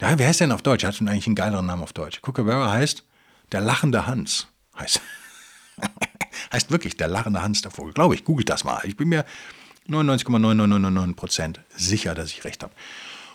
Der, 0.00 0.18
wer 0.18 0.26
heißt 0.26 0.40
der 0.40 0.46
denn 0.46 0.54
auf 0.54 0.62
Deutsch? 0.62 0.84
Hat 0.84 1.00
eigentlich 1.00 1.26
einen 1.26 1.36
geileren 1.36 1.66
Namen 1.66 1.82
auf 1.82 1.92
Deutsch. 1.92 2.22
Kookaburra 2.22 2.72
heißt 2.72 3.04
der 3.52 3.60
lachende 3.60 4.06
Hans. 4.06 4.48
Heißt, 4.78 5.00
heißt 6.52 6.70
wirklich 6.70 6.96
der 6.96 7.08
lachende 7.08 7.42
Hans, 7.42 7.60
der 7.60 7.70
Vogel. 7.70 7.92
Glaube 7.92 8.14
ich, 8.14 8.24
googelt 8.24 8.48
das 8.48 8.64
mal. 8.64 8.80
Ich 8.84 8.96
bin 8.96 9.08
mir 9.08 9.26
99,9999 9.88 11.14
Prozent 11.14 11.60
sicher, 11.76 12.14
dass 12.14 12.30
ich 12.30 12.44
recht 12.44 12.62
habe. 12.62 12.72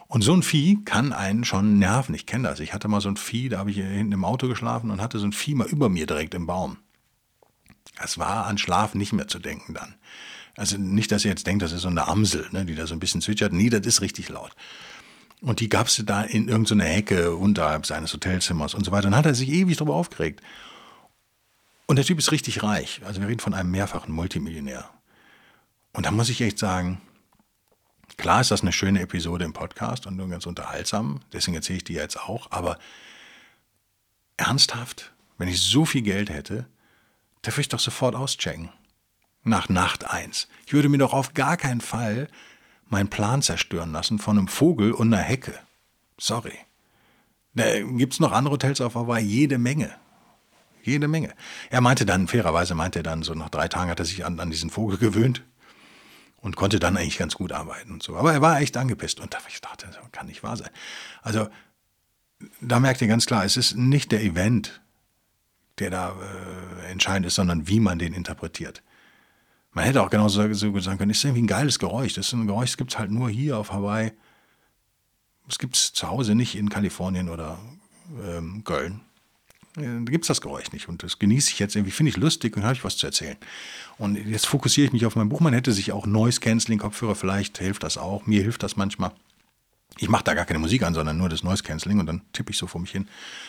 Und 0.08 0.22
so 0.22 0.34
ein 0.34 0.42
Vieh 0.42 0.84
kann 0.86 1.12
einen 1.12 1.44
schon 1.44 1.80
nerven. 1.80 2.16
Ich 2.16 2.26
kenne 2.26 2.48
das. 2.48 2.60
Ich 2.60 2.74
hatte 2.74 2.88
mal 2.88 3.02
so 3.02 3.10
ein 3.10 3.18
Vieh, 3.18 3.50
da 3.50 3.60
habe 3.60 3.72
ich 3.72 3.78
hinten 3.78 4.14
im 4.14 4.24
Auto 4.24 4.48
geschlafen 4.48 4.90
und 4.90 5.02
hatte 5.02 5.20
so 5.20 5.28
ein 5.28 5.34
Vieh 5.34 5.54
mal 5.54 5.68
über 5.68 5.90
mir 5.90 6.08
direkt 6.08 6.34
im 6.34 6.48
Baum. 6.48 6.78
Es 8.02 8.18
war 8.18 8.46
an 8.46 8.58
Schlaf 8.58 8.96
nicht 8.96 9.14
mehr 9.14 9.28
zu 9.28 9.40
denken 9.40 9.74
dann. 9.74 9.96
Also 10.58 10.78
nicht, 10.78 11.12
dass 11.12 11.24
ihr 11.24 11.30
jetzt 11.30 11.48
denkt, 11.48 11.62
das 11.62 11.72
ist 11.72 11.84
so 11.84 11.88
eine 11.88 12.08
Amsel, 12.08 12.48
ne, 12.52 12.65
die 12.65 12.76
da 12.76 12.88
so 12.88 12.96
ein 12.96 13.00
bisschen 13.00 13.22
zwitschert. 13.22 13.54
Nee, 13.54 13.70
das 13.70 13.86
ist 13.86 14.02
richtig 14.02 14.28
laut. 14.28 14.52
Und 15.39 15.60
die 15.60 15.70
gab 15.70 15.88
es 15.88 16.02
da 16.04 16.24
in 16.24 16.50
irgendeiner 16.50 16.86
Hecke 16.86 17.36
unterhalb 17.36 17.86
seines 17.86 18.12
Hotelzimmers 18.12 18.74
und 18.74 18.84
so 18.84 18.91
weiter. 18.91 19.06
Und 19.06 19.12
dann 19.12 19.20
hat 19.20 19.28
er 19.28 19.36
sich 19.36 19.50
ewig 19.50 19.78
darüber 19.78 19.93
aufgeregt. 19.93 20.41
Und 21.86 21.98
der 21.98 22.06
Typ 22.06 22.17
ist 22.17 22.32
richtig 22.32 22.63
reich. 22.63 23.02
Also 23.06 23.22
wir 23.22 23.28
reden 23.28 23.39
von 23.39 23.54
einem 23.54 23.70
mehrfachen 23.70 24.13
Multimillionär. 24.13 24.89
Und 25.93 26.08
da 26.08 26.12
muss 26.12 26.30
ich 26.30 26.41
echt 26.41 26.58
sagen, 26.58 27.02
klar 28.17 28.41
ist 28.41 28.52
das 28.52 28.62
eine 28.62 28.74
schöne 28.74 29.02
Episode 29.02 29.46
im 29.46 29.54
Podcast 29.54 30.08
und 30.08 30.17
ganz 30.30 30.48
unterhaltsam, 30.48 31.22
deswegen 31.34 31.56
erzähle 31.56 31.78
ich 31.78 31.84
die 31.84 31.93
jetzt 31.93 32.20
auch, 32.20 32.52
aber 32.52 32.78
ernsthaft, 34.38 35.13
wenn 35.38 35.48
ich 35.48 35.62
so 35.62 35.86
viel 35.86 36.02
Geld 36.02 36.30
hätte, 36.30 36.67
darf 37.41 37.58
ich 37.58 37.70
doch 37.70 37.80
sofort 37.80 38.15
auschecken. 38.15 38.70
Nach 39.48 39.70
Nacht 39.70 40.06
1. 40.06 40.50
Ich 40.66 40.74
würde 40.74 40.90
mir 40.90 40.98
doch 40.98 41.14
auf 41.14 41.34
gar 41.34 41.56
keinen 41.56 41.80
Fall 41.80 42.28
meinen 42.90 43.10
Plan 43.10 43.42
zerstören 43.42 43.94
lassen 43.94 44.20
von 44.20 44.38
einem 44.38 44.48
Vogel 44.50 44.92
und 44.92 45.14
einer 45.14 45.24
Hecke. 45.24 45.54
Sorry. 46.20 46.54
Da 47.54 47.80
gibt 47.80 48.14
es 48.14 48.20
noch 48.20 48.34
andere 48.34 48.54
Hotels 48.54 48.82
auf 48.82 48.96
Hawaii, 48.96 49.26
jede 49.26 49.58
Menge. 49.58 49.96
Jede 50.84 51.08
Menge. 51.08 51.34
Er 51.70 51.82
meinte 51.82 52.06
dann, 52.06 52.28
fairerweise 52.28 52.76
meinte 52.76 53.00
er 53.00 53.04
dann, 53.04 53.24
so 53.24 53.34
nach 53.34 53.50
drei 53.50 53.68
Tagen 53.68 53.90
hat 53.90 54.00
er 54.00 54.06
sich 54.06 54.26
an, 54.26 54.40
an 54.40 54.50
diesen 54.50 54.70
Vogel 54.70 54.98
gewöhnt 54.98 55.44
und 56.38 56.56
konnte 56.56 56.80
dann 56.80 56.98
eigentlich 56.98 57.18
ganz 57.18 57.36
gut 57.36 57.52
arbeiten 57.52 57.92
und 57.92 58.04
so. 58.04 58.16
Aber 58.18 58.34
er 58.34 58.42
war 58.42 58.60
echt 58.60 58.78
angepisst 58.78 59.20
und 59.20 59.36
ich 59.48 59.62
dachte, 59.62 59.88
das 59.88 59.98
kann 60.12 60.28
nicht 60.28 60.44
wahr 60.44 60.58
sein. 60.58 60.70
Also 61.22 61.48
da 62.62 62.80
merkt 62.80 63.02
ihr 63.02 63.08
ganz 63.08 63.26
klar, 63.26 63.46
es 63.46 63.58
ist 63.58 63.76
nicht 63.76 64.12
der 64.12 64.22
Event, 64.22 64.82
der 65.80 65.90
da 65.90 66.16
äh, 66.82 66.92
entscheidend 66.92 67.28
ist, 67.28 67.36
sondern 67.36 67.68
wie 67.68 67.80
man 67.80 67.98
den 67.98 68.14
interpretiert. 68.14 68.84
Man 69.78 69.86
hätte 69.86 70.02
auch 70.02 70.10
genauso 70.10 70.52
so 70.56 70.80
sagen 70.80 70.98
können, 70.98 71.12
ist 71.12 71.24
irgendwie 71.24 71.44
ein 71.44 71.48
geiles 71.48 71.78
Geräusch. 71.78 72.16
Das 72.16 72.26
ist 72.26 72.34
ein 72.34 72.48
Geräusch, 72.48 72.72
das 72.72 72.78
gibt 72.78 72.94
es 72.94 72.98
halt 72.98 73.12
nur 73.12 73.30
hier 73.30 73.60
auf 73.60 73.72
Hawaii. 73.72 74.12
Es 75.48 75.60
gibt 75.60 75.78
es 75.78 75.94
zu 75.94 76.08
Hause 76.08 76.34
nicht 76.34 76.56
in 76.56 76.68
Kalifornien 76.68 77.30
oder 77.30 77.60
ähm, 78.26 78.63
Köln. 78.63 79.02
Da 79.76 79.84
gibt 79.84 80.24
es 80.24 80.30
das 80.30 80.42
Geräusch 80.42 80.72
nicht. 80.72 80.90
Und 80.90 81.04
das 81.04 81.20
genieße 81.20 81.52
ich 81.52 81.60
jetzt 81.60 81.76
irgendwie, 81.76 81.92
finde 81.92 82.10
ich 82.10 82.18
lustig 82.18 82.58
und 82.58 82.63
habe 82.63 82.74
ich 82.74 82.84
was 82.84 82.98
zu 82.98 83.06
erzählen. 83.06 83.38
Und 84.00 84.16
jetzt 84.16 84.48
fokussiere 84.48 84.88
ich 84.88 84.94
mich 84.94 85.06
auf 85.06 85.16
mein 85.16 85.30
Buch. 85.30 85.42
Man 85.42 85.54
hätte 85.54 85.72
sich 85.72 85.92
auch 85.92 86.08
Noise 86.08 86.40
Canceling 86.40 86.80
Kopfhörer, 86.80 87.13
vielleicht 87.13 87.60
hilft 87.60 87.84
das 87.84 88.00
auch. 88.00 88.26
Mir 88.26 88.42
hilft 88.42 88.63
das 88.63 88.78
manchmal. 88.78 89.12
Ich 90.00 90.10
mache 90.10 90.24
da 90.24 90.34
gar 90.34 90.46
keine 90.46 90.60
Musik 90.60 90.84
an, 90.84 90.94
sondern 90.94 91.18
nur 91.18 91.30
das 91.30 91.44
Noise 91.44 91.64
Cancelling 91.64 92.00
und 92.00 92.06
dann 92.06 92.22
tippe 92.34 92.52
ich 92.52 92.58
so 92.58 92.68
vor 92.68 92.80
mich 92.80 92.92
hin. 92.92 93.08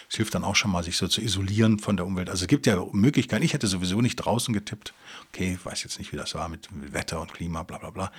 Es 0.09 0.17
hilft 0.17 0.35
dann 0.35 0.45
auch 0.45 0.57
schon 0.57 0.71
mal, 0.71 0.83
sich 0.83 0.97
so 0.97 1.09
zu 1.09 1.21
isolieren 1.21 1.79
von 1.79 1.97
der 1.97 2.07
Umwelt. 2.07 2.31
Also 2.31 2.45
es 2.45 2.49
gibt 2.49 2.67
ja 2.67 2.83
Möglichkeiten. 2.93 3.45
Ich 3.45 3.53
hätte 3.53 3.67
sowieso 3.67 4.01
nicht 4.01 4.17
draußen 4.17 4.55
getippt. 4.55 4.95
Okay, 5.29 5.55
ich 5.55 5.65
weiß 5.65 5.83
jetzt 5.83 5.99
nicht, 5.99 6.13
wie 6.13 6.17
das 6.17 6.35
war 6.35 6.49
mit 6.49 6.69
Wetter 6.73 7.21
und 7.21 7.33
Klima, 7.33 7.63
bla 7.63 7.79
bla 7.79 7.91
bla. 7.91 8.13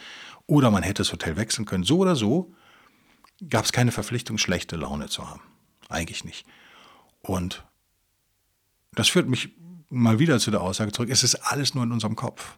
Oder 0.46 0.72
man 0.72 0.84
hätte 0.84 1.02
das 1.02 1.12
Hotel 1.12 1.38
wechseln 1.38 1.66
können. 1.66 1.84
So 1.84 2.00
oder 2.00 2.16
so 2.16 2.54
gab 3.50 3.66
es 3.66 3.72
keine 3.72 3.92
Verpflichtung, 3.92 4.38
schlechte 4.38 4.76
Laune 4.76 5.08
zu 5.08 5.28
haben. 5.28 5.42
Eigentlich 5.88 6.24
nicht. 6.24 6.46
Und 7.22 7.64
das 8.94 9.10
führt 9.10 9.28
mich 9.28 9.50
mal 9.90 10.20
wieder 10.20 10.40
zu 10.40 10.52
der 10.52 10.62
Aussage 10.62 10.92
zurück, 10.92 11.10
es 11.10 11.24
ist 11.24 11.36
alles 11.36 11.74
nur 11.74 11.84
in 11.84 11.92
unserem 11.92 12.16
Kopf. 12.16 12.58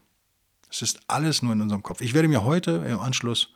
Es 0.70 0.82
ist 0.82 1.00
alles 1.08 1.42
nur 1.42 1.54
in 1.54 1.62
unserem 1.62 1.84
Kopf. 1.84 2.02
Ich 2.02 2.14
werde 2.14 2.28
mir 2.28 2.44
heute 2.44 2.86
im 2.88 3.00
Anschluss 3.00 3.54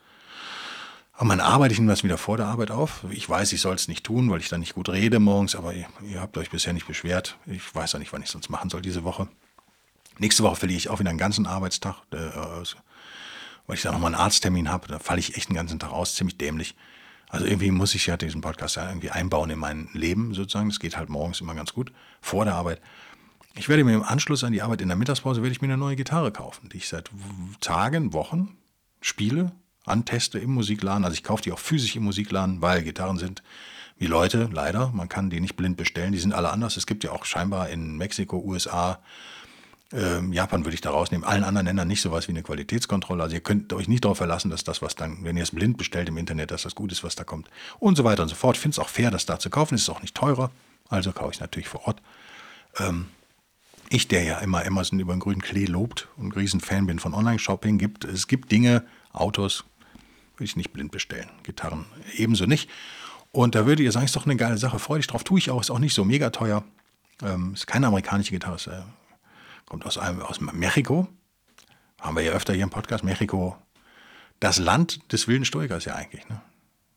aber 1.16 1.28
man 1.28 1.40
arbeite 1.40 1.72
ich 1.72 1.78
Ihnen 1.78 1.88
das 1.88 2.04
wieder 2.04 2.18
vor 2.18 2.36
der 2.36 2.46
Arbeit 2.46 2.70
auf. 2.70 3.04
Ich 3.10 3.28
weiß, 3.28 3.52
ich 3.52 3.62
soll 3.62 3.74
es 3.74 3.88
nicht 3.88 4.04
tun, 4.04 4.30
weil 4.30 4.40
ich 4.40 4.50
dann 4.50 4.60
nicht 4.60 4.74
gut 4.74 4.90
rede 4.90 5.18
morgens, 5.18 5.56
aber 5.56 5.72
ihr, 5.72 5.86
ihr 6.06 6.20
habt 6.20 6.36
euch 6.36 6.50
bisher 6.50 6.74
nicht 6.74 6.86
beschwert. 6.86 7.38
Ich 7.46 7.74
weiß 7.74 7.92
ja 7.92 7.98
nicht, 7.98 8.12
wann 8.12 8.20
ich 8.20 8.26
es 8.26 8.32
sonst 8.32 8.50
machen 8.50 8.68
soll 8.68 8.82
diese 8.82 9.02
Woche. 9.02 9.26
Nächste 10.18 10.42
Woche 10.42 10.56
verliere 10.56 10.76
ich 10.76 10.90
auch 10.90 10.98
wieder 10.98 11.08
einen 11.08 11.18
ganzen 11.18 11.46
Arbeitstag, 11.46 11.96
äh, 12.12 12.18
weil 13.66 13.76
ich 13.76 13.82
da 13.82 13.92
nochmal 13.92 14.14
einen 14.14 14.20
Arzttermin 14.20 14.70
habe. 14.70 14.88
Da 14.88 14.98
falle 14.98 15.20
ich 15.20 15.36
echt 15.36 15.48
einen 15.48 15.56
ganzen 15.56 15.78
Tag 15.78 15.90
aus, 15.90 16.14
ziemlich 16.14 16.36
dämlich. 16.36 16.74
Also 17.30 17.46
irgendwie 17.46 17.70
muss 17.70 17.94
ich 17.94 18.06
ja 18.06 18.18
diesen 18.18 18.42
Podcast 18.42 18.76
ja 18.76 18.86
irgendwie 18.86 19.10
einbauen 19.10 19.48
in 19.48 19.58
mein 19.58 19.88
Leben 19.94 20.34
sozusagen. 20.34 20.68
Das 20.68 20.80
geht 20.80 20.98
halt 20.98 21.08
morgens 21.08 21.40
immer 21.40 21.54
ganz 21.54 21.72
gut, 21.72 21.92
vor 22.20 22.44
der 22.44 22.54
Arbeit. 22.54 22.82
Ich 23.54 23.70
werde 23.70 23.84
mir 23.84 23.94
im 23.94 24.02
Anschluss 24.02 24.44
an 24.44 24.52
die 24.52 24.60
Arbeit 24.60 24.82
in 24.82 24.88
der 24.88 24.98
Mittagspause 24.98 25.40
werde 25.40 25.52
ich 25.52 25.62
mir 25.62 25.68
eine 25.68 25.78
neue 25.78 25.96
Gitarre 25.96 26.30
kaufen, 26.30 26.68
die 26.68 26.76
ich 26.76 26.88
seit 26.88 27.10
Tagen, 27.60 28.12
Wochen 28.12 28.58
spiele 29.00 29.52
anteste 29.86 30.38
im 30.38 30.52
Musikladen. 30.52 31.04
Also 31.04 31.14
ich 31.14 31.24
kaufe 31.24 31.42
die 31.42 31.52
auch 31.52 31.58
physisch 31.58 31.96
im 31.96 32.04
Musikladen, 32.04 32.60
weil 32.62 32.82
Gitarren 32.82 33.18
sind 33.18 33.42
wie 33.98 34.06
Leute, 34.06 34.48
leider. 34.52 34.90
Man 34.92 35.08
kann 35.08 35.30
die 35.30 35.40
nicht 35.40 35.56
blind 35.56 35.76
bestellen. 35.76 36.12
Die 36.12 36.18
sind 36.18 36.34
alle 36.34 36.50
anders. 36.50 36.76
Es 36.76 36.86
gibt 36.86 37.04
ja 37.04 37.12
auch 37.12 37.24
scheinbar 37.24 37.70
in 37.70 37.96
Mexiko, 37.96 38.38
USA, 38.38 38.98
äh, 39.92 40.20
Japan 40.32 40.64
würde 40.64 40.74
ich 40.74 40.80
da 40.80 40.90
rausnehmen, 40.90 41.26
allen 41.26 41.44
anderen 41.44 41.66
Ländern 41.66 41.88
nicht 41.88 42.00
sowas 42.00 42.26
wie 42.26 42.32
eine 42.32 42.42
Qualitätskontrolle. 42.42 43.22
Also 43.22 43.34
ihr 43.34 43.40
könnt 43.40 43.72
euch 43.72 43.88
nicht 43.88 44.04
darauf 44.04 44.18
verlassen, 44.18 44.50
dass 44.50 44.64
das, 44.64 44.82
was 44.82 44.96
dann, 44.96 45.18
wenn 45.22 45.36
ihr 45.36 45.42
es 45.42 45.52
blind 45.52 45.78
bestellt 45.78 46.08
im 46.08 46.16
Internet, 46.16 46.50
dass 46.50 46.62
das 46.62 46.74
gut 46.74 46.92
ist, 46.92 47.04
was 47.04 47.14
da 47.14 47.24
kommt. 47.24 47.48
Und 47.78 47.96
so 47.96 48.04
weiter 48.04 48.22
und 48.22 48.28
so 48.28 48.34
fort. 48.34 48.56
Ich 48.56 48.60
finde 48.60 48.74
es 48.74 48.78
auch 48.78 48.88
fair, 48.88 49.10
das 49.10 49.26
da 49.26 49.38
zu 49.38 49.48
kaufen. 49.48 49.74
Es 49.74 49.82
ist 49.82 49.88
auch 49.88 50.02
nicht 50.02 50.14
teurer. 50.14 50.50
Also 50.88 51.12
kaufe 51.12 51.32
ich 51.32 51.40
natürlich 51.40 51.68
vor 51.68 51.86
Ort. 51.86 52.02
Ähm, 52.78 53.06
ich, 53.88 54.08
der 54.08 54.24
ja 54.24 54.38
immer 54.38 54.66
Amazon 54.66 54.98
über 54.98 55.14
den 55.14 55.20
grünen 55.20 55.40
Klee 55.40 55.66
lobt 55.66 56.08
und 56.16 56.28
ein 56.28 56.32
Riesenfan 56.32 56.86
bin 56.86 56.98
von 56.98 57.14
Online-Shopping, 57.14 57.78
gibt 57.78 58.04
es 58.04 58.26
gibt 58.26 58.50
Dinge, 58.50 58.84
Autos, 59.12 59.64
würde 60.36 60.44
ich 60.44 60.56
nicht 60.56 60.72
blind 60.72 60.92
bestellen. 60.92 61.28
Gitarren 61.42 61.86
ebenso 62.14 62.46
nicht. 62.46 62.70
Und 63.32 63.54
da 63.54 63.66
würde 63.66 63.82
ihr 63.82 63.92
sagen, 63.92 64.06
ist 64.06 64.16
doch 64.16 64.24
eine 64.24 64.36
geile 64.36 64.58
Sache, 64.58 64.78
freu 64.78 64.96
dich 64.96 65.06
drauf, 65.06 65.24
tue 65.24 65.38
ich 65.38 65.50
auch, 65.50 65.60
ist 65.60 65.70
auch 65.70 65.78
nicht 65.78 65.94
so 65.94 66.04
mega 66.04 66.30
teuer. 66.30 66.64
Ähm, 67.22 67.54
ist 67.54 67.66
keine 67.66 67.86
amerikanische 67.86 68.30
Gitarre, 68.30 68.56
ist, 68.56 68.66
äh, 68.66 68.80
kommt 69.66 69.84
aus, 69.86 69.98
einem, 69.98 70.20
aus 70.22 70.40
Mexiko. 70.40 71.08
Haben 72.00 72.16
wir 72.16 72.22
ja 72.22 72.32
öfter 72.32 72.52
hier 72.52 72.62
im 72.62 72.70
Podcast. 72.70 73.04
Mexiko, 73.04 73.56
das 74.40 74.58
Land 74.58 75.12
des 75.12 75.28
wilden 75.28 75.44
Stoikers 75.44 75.84
ja 75.86 75.94
eigentlich. 75.94 76.28
Ne? 76.28 76.40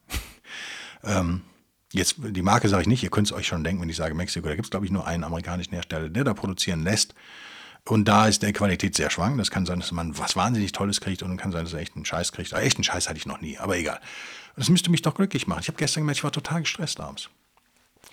ähm, 1.04 1.42
jetzt, 1.94 2.16
die 2.20 2.42
Marke 2.42 2.68
sage 2.70 2.84
ich 2.84 2.88
nicht, 2.88 3.04
ihr 3.04 3.10
könnt 3.10 3.28
es 3.28 3.34
euch 3.34 3.48
schon 3.48 3.64
denken, 3.64 3.82
wenn 3.82 3.90
ich 3.90 3.96
sage 3.96 4.14
Mexiko. 4.14 4.48
Da 4.48 4.56
gibt 4.56 4.66
es, 4.66 4.72
glaube 4.72 4.86
ich, 4.86 4.92
nur 4.92 5.08
einen 5.08 5.24
amerikanischen 5.24 5.74
Hersteller, 5.74 6.10
der 6.10 6.24
da 6.24 6.34
produzieren 6.34 6.84
lässt. 6.84 7.16
Und 7.86 8.06
da 8.06 8.28
ist 8.28 8.44
der 8.44 8.54
Qualität 8.54 8.96
sehr 8.96 9.10
schwankend. 9.10 9.42
Das 9.42 9.52
kann 9.52 9.66
sein, 9.66 9.80
dass 9.80 9.92
man 9.92 10.18
was 10.18 10.36
wahnsinnig 10.36 10.72
Tolles 10.72 11.02
kriegt 11.02 11.24
und 11.24 11.38
kann 11.38 11.52
sein, 11.52 11.64
dass 11.64 11.74
er 11.74 11.80
echt 11.80 11.96
einen 11.96 12.06
Scheiß 12.06 12.32
kriegt. 12.32 12.54
Aber 12.54 12.62
echten 12.62 12.84
Scheiß 12.84 13.10
hatte 13.10 13.18
ich 13.18 13.26
noch 13.26 13.42
nie, 13.42 13.58
aber 13.58 13.78
egal. 13.78 14.00
Das 14.56 14.70
müsste 14.70 14.92
mich 14.92 15.02
doch 15.02 15.16
glücklich 15.16 15.48
machen. 15.48 15.62
Ich 15.62 15.68
habe 15.70 15.78
gestern 15.78 16.02
gemerkt, 16.02 16.20
ich 16.20 16.24
war 16.24 16.32
total 16.32 16.62
gestresst 16.62 17.00
abends. 17.00 17.30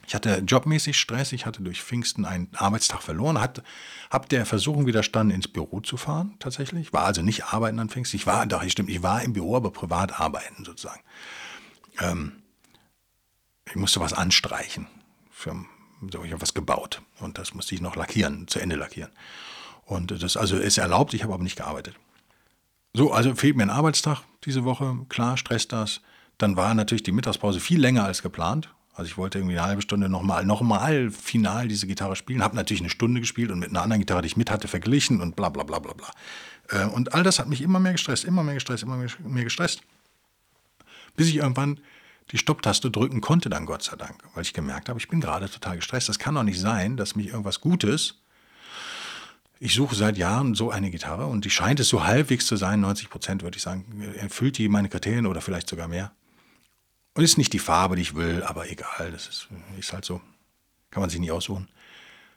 Ich 0.06 0.14
hatte 0.14 0.42
jobmäßig 0.46 0.98
Stress, 0.98 1.32
ich 1.32 1.46
hatte 1.46 1.62
durch 1.62 1.82
Pfingsten 1.82 2.24
einen 2.24 2.48
Arbeitstag 2.54 3.02
verloren, 3.02 3.40
habe 3.40 4.28
der 4.30 4.46
Versuchung 4.46 4.86
widerstanden, 4.86 5.34
ins 5.34 5.48
Büro 5.48 5.80
zu 5.80 5.96
fahren, 5.96 6.36
tatsächlich. 6.38 6.92
War 6.92 7.04
also 7.04 7.22
nicht 7.22 7.46
arbeiten 7.46 7.80
an 7.80 7.88
Pfingsten. 7.88 8.16
Ich 8.16 8.26
war, 8.26 8.46
doch, 8.46 8.62
stimmt, 8.68 8.88
ich 8.88 9.02
war 9.02 9.22
im 9.22 9.32
Büro, 9.32 9.56
aber 9.56 9.72
privat 9.72 10.20
arbeiten 10.20 10.64
sozusagen. 10.64 11.00
Ähm, 12.00 12.42
ich 13.66 13.74
musste 13.74 13.98
was 13.98 14.12
anstreichen. 14.12 14.86
Für, 15.30 15.56
so, 16.10 16.24
ich 16.24 16.32
habe 16.32 16.42
was 16.42 16.54
gebaut 16.54 17.02
und 17.20 17.38
das 17.38 17.54
musste 17.54 17.74
ich 17.74 17.80
noch 17.80 17.96
lackieren, 17.96 18.48
zu 18.48 18.60
Ende 18.60 18.76
lackieren. 18.76 19.10
Und 19.84 20.22
das 20.22 20.36
also 20.36 20.56
ist 20.56 20.78
erlaubt, 20.78 21.14
ich 21.14 21.22
habe 21.22 21.32
aber 21.32 21.42
nicht 21.42 21.56
gearbeitet. 21.56 21.94
So, 22.92 23.12
also 23.12 23.34
fehlt 23.34 23.56
mir 23.56 23.62
ein 23.62 23.70
Arbeitstag 23.70 24.22
diese 24.44 24.64
Woche, 24.64 24.98
klar, 25.08 25.36
stresst 25.36 25.72
das. 25.72 26.00
Dann 26.38 26.56
war 26.56 26.74
natürlich 26.74 27.02
die 27.02 27.12
Mittagspause 27.12 27.60
viel 27.60 27.80
länger 27.80 28.04
als 28.04 28.22
geplant. 28.22 28.70
Also 28.94 29.10
ich 29.10 29.18
wollte 29.18 29.38
irgendwie 29.38 29.58
eine 29.58 29.66
halbe 29.66 29.82
Stunde 29.82 30.08
nochmal, 30.08 30.46
nochmal 30.46 31.10
final 31.10 31.68
diese 31.68 31.86
Gitarre 31.86 32.16
spielen. 32.16 32.42
Habe 32.42 32.56
natürlich 32.56 32.80
eine 32.80 32.88
Stunde 32.88 33.20
gespielt 33.20 33.50
und 33.50 33.58
mit 33.58 33.68
einer 33.68 33.82
anderen 33.82 34.00
Gitarre, 34.00 34.22
die 34.22 34.28
ich 34.28 34.38
mit 34.38 34.50
hatte, 34.50 34.68
verglichen 34.68 35.20
und 35.20 35.36
bla 35.36 35.50
bla 35.50 35.64
bla 35.64 35.78
bla 35.78 35.92
bla. 35.92 36.10
Äh, 36.70 36.86
und 36.86 37.12
all 37.12 37.22
das 37.22 37.38
hat 37.38 37.48
mich 37.48 37.60
immer 37.60 37.78
mehr 37.78 37.92
gestresst, 37.92 38.24
immer 38.24 38.42
mehr 38.42 38.54
gestresst, 38.54 38.82
immer 38.82 38.96
mehr 38.96 39.44
gestresst. 39.44 39.82
Bis 41.14 41.28
ich 41.28 41.36
irgendwann 41.36 41.80
die 42.32 42.38
Stopptaste 42.38 42.90
drücken 42.90 43.20
konnte, 43.20 43.48
dann 43.48 43.66
Gott 43.66 43.82
sei 43.82 43.96
Dank. 43.96 44.22
Weil 44.34 44.42
ich 44.42 44.52
gemerkt 44.52 44.88
habe, 44.88 44.98
ich 44.98 45.08
bin 45.08 45.20
gerade 45.20 45.48
total 45.48 45.76
gestresst. 45.76 46.08
Das 46.08 46.18
kann 46.18 46.34
doch 46.34 46.42
nicht 46.42 46.60
sein, 46.60 46.96
dass 46.96 47.16
mich 47.16 47.28
irgendwas 47.28 47.60
Gutes 47.60 48.16
ich 49.58 49.74
suche 49.74 49.94
seit 49.94 50.18
Jahren 50.18 50.54
so 50.54 50.70
eine 50.70 50.90
Gitarre 50.90 51.26
und 51.26 51.44
die 51.44 51.50
scheint 51.50 51.80
es 51.80 51.88
so 51.88 52.04
halbwegs 52.04 52.46
zu 52.46 52.56
sein, 52.56 52.80
90 52.80 53.08
Prozent 53.08 53.42
würde 53.42 53.56
ich 53.56 53.62
sagen, 53.62 54.02
erfüllt 54.16 54.58
die 54.58 54.68
meine 54.68 54.88
Kriterien 54.88 55.26
oder 55.26 55.40
vielleicht 55.40 55.68
sogar 55.68 55.88
mehr. 55.88 56.12
Und 57.14 57.24
ist 57.24 57.38
nicht 57.38 57.54
die 57.54 57.58
Farbe, 57.58 57.96
die 57.96 58.02
ich 58.02 58.14
will, 58.14 58.42
aber 58.42 58.70
egal, 58.70 59.10
das 59.10 59.26
ist, 59.26 59.48
ist 59.78 59.92
halt 59.92 60.04
so. 60.04 60.20
Kann 60.90 61.00
man 61.00 61.08
sich 61.08 61.18
nicht 61.18 61.32
aussuchen. 61.32 61.68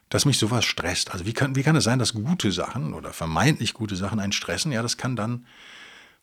Dass 0.07 0.25
mich 0.25 0.39
sowas 0.39 0.63
stresst. 0.63 1.11
Also 1.11 1.25
wie 1.25 1.33
kann, 1.33 1.55
wie 1.55 1.63
kann 1.63 1.75
es 1.75 1.83
sein, 1.83 1.99
dass 1.99 2.13
gute 2.13 2.51
Sachen 2.51 2.93
oder 2.93 3.11
vermeintlich 3.11 3.73
gute 3.73 3.97
Sachen 3.97 4.19
einen 4.19 4.31
stressen? 4.31 4.71
Ja, 4.71 4.81
das 4.81 4.97
kann 4.97 5.15
dann 5.17 5.45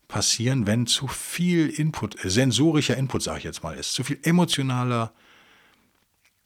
passieren, 0.08 0.66
wenn 0.66 0.86
zu 0.86 1.08
viel 1.08 1.68
Input, 1.68 2.16
sensorischer 2.22 2.96
Input, 2.96 3.22
sage 3.22 3.38
ich 3.38 3.44
jetzt 3.44 3.62
mal, 3.62 3.76
ist, 3.76 3.94
zu 3.94 4.04
viel 4.04 4.18
emotionaler 4.22 5.12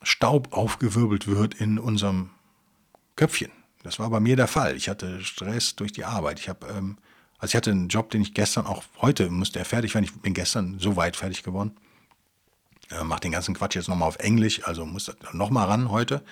Staub 0.02 0.52
aufgewirbelt 0.52 1.26
wird 1.26 1.54
in 1.54 1.78
unserem 1.78 2.30
Köpfchen. 3.16 3.52
Das 3.82 3.98
war 3.98 4.10
bei 4.10 4.20
mir 4.20 4.36
der 4.36 4.46
Fall. 4.46 4.76
Ich 4.76 4.88
hatte 4.88 5.22
Stress 5.22 5.76
durch 5.76 5.92
die 5.92 6.04
Arbeit. 6.04 6.40
Ich 6.40 6.48
habe, 6.48 6.66
ähm, 6.68 6.98
also 7.38 7.52
ich 7.52 7.56
hatte 7.56 7.70
einen 7.70 7.88
Job, 7.88 8.10
den 8.10 8.22
ich 8.22 8.34
gestern 8.34 8.66
auch 8.66 8.84
heute 9.00 9.30
musste 9.30 9.58
er 9.58 9.64
fertig 9.64 9.94
werden. 9.94 10.04
Ich 10.04 10.14
bin 10.20 10.34
gestern 10.34 10.78
so 10.78 10.96
weit 10.96 11.16
fertig 11.16 11.42
geworden. 11.42 11.76
Äh, 12.90 13.04
mach 13.04 13.20
den 13.20 13.32
ganzen 13.32 13.54
Quatsch 13.54 13.76
jetzt 13.76 13.88
nochmal 13.88 14.08
auf 14.08 14.18
Englisch, 14.18 14.64
also 14.64 14.84
muss 14.84 15.12
nochmal 15.32 15.66
ran 15.66 15.90
heute. 15.90 16.22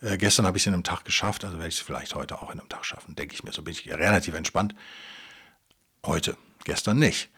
Äh, 0.00 0.18
gestern 0.18 0.46
habe 0.46 0.56
ich 0.56 0.62
es 0.62 0.66
in 0.66 0.74
einem 0.74 0.84
Tag 0.84 1.04
geschafft, 1.04 1.44
also 1.44 1.56
werde 1.56 1.68
ich 1.68 1.76
es 1.76 1.80
vielleicht 1.80 2.14
heute 2.14 2.40
auch 2.40 2.50
in 2.50 2.60
einem 2.60 2.68
Tag 2.68 2.84
schaffen, 2.84 3.14
denke 3.14 3.34
ich 3.34 3.44
mir. 3.44 3.52
So 3.52 3.62
bin 3.62 3.72
ich 3.72 3.88
relativ 3.90 4.34
entspannt. 4.34 4.74
Heute, 6.04 6.36
gestern 6.64 6.98
nicht. 6.98 7.30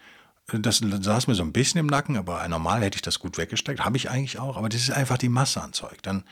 Das 0.47 0.79
saß 0.79 1.27
mir 1.27 1.35
so 1.35 1.43
ein 1.43 1.51
bisschen 1.51 1.79
im 1.79 1.85
Nacken, 1.85 2.17
aber 2.17 2.47
normal 2.47 2.81
hätte 2.81 2.95
ich 2.95 3.03
das 3.03 3.19
gut 3.19 3.37
weggesteckt. 3.37 3.85
Habe 3.85 3.97
ich 3.97 4.09
eigentlich 4.09 4.39
auch, 4.39 4.57
aber 4.57 4.69
das 4.69 4.81
ist 4.81 4.91
einfach 4.91 5.19
die 5.19 5.29
Masse 5.29 5.61
an 5.61 5.73
Zeug. 5.73 6.01
Dann 6.01 6.23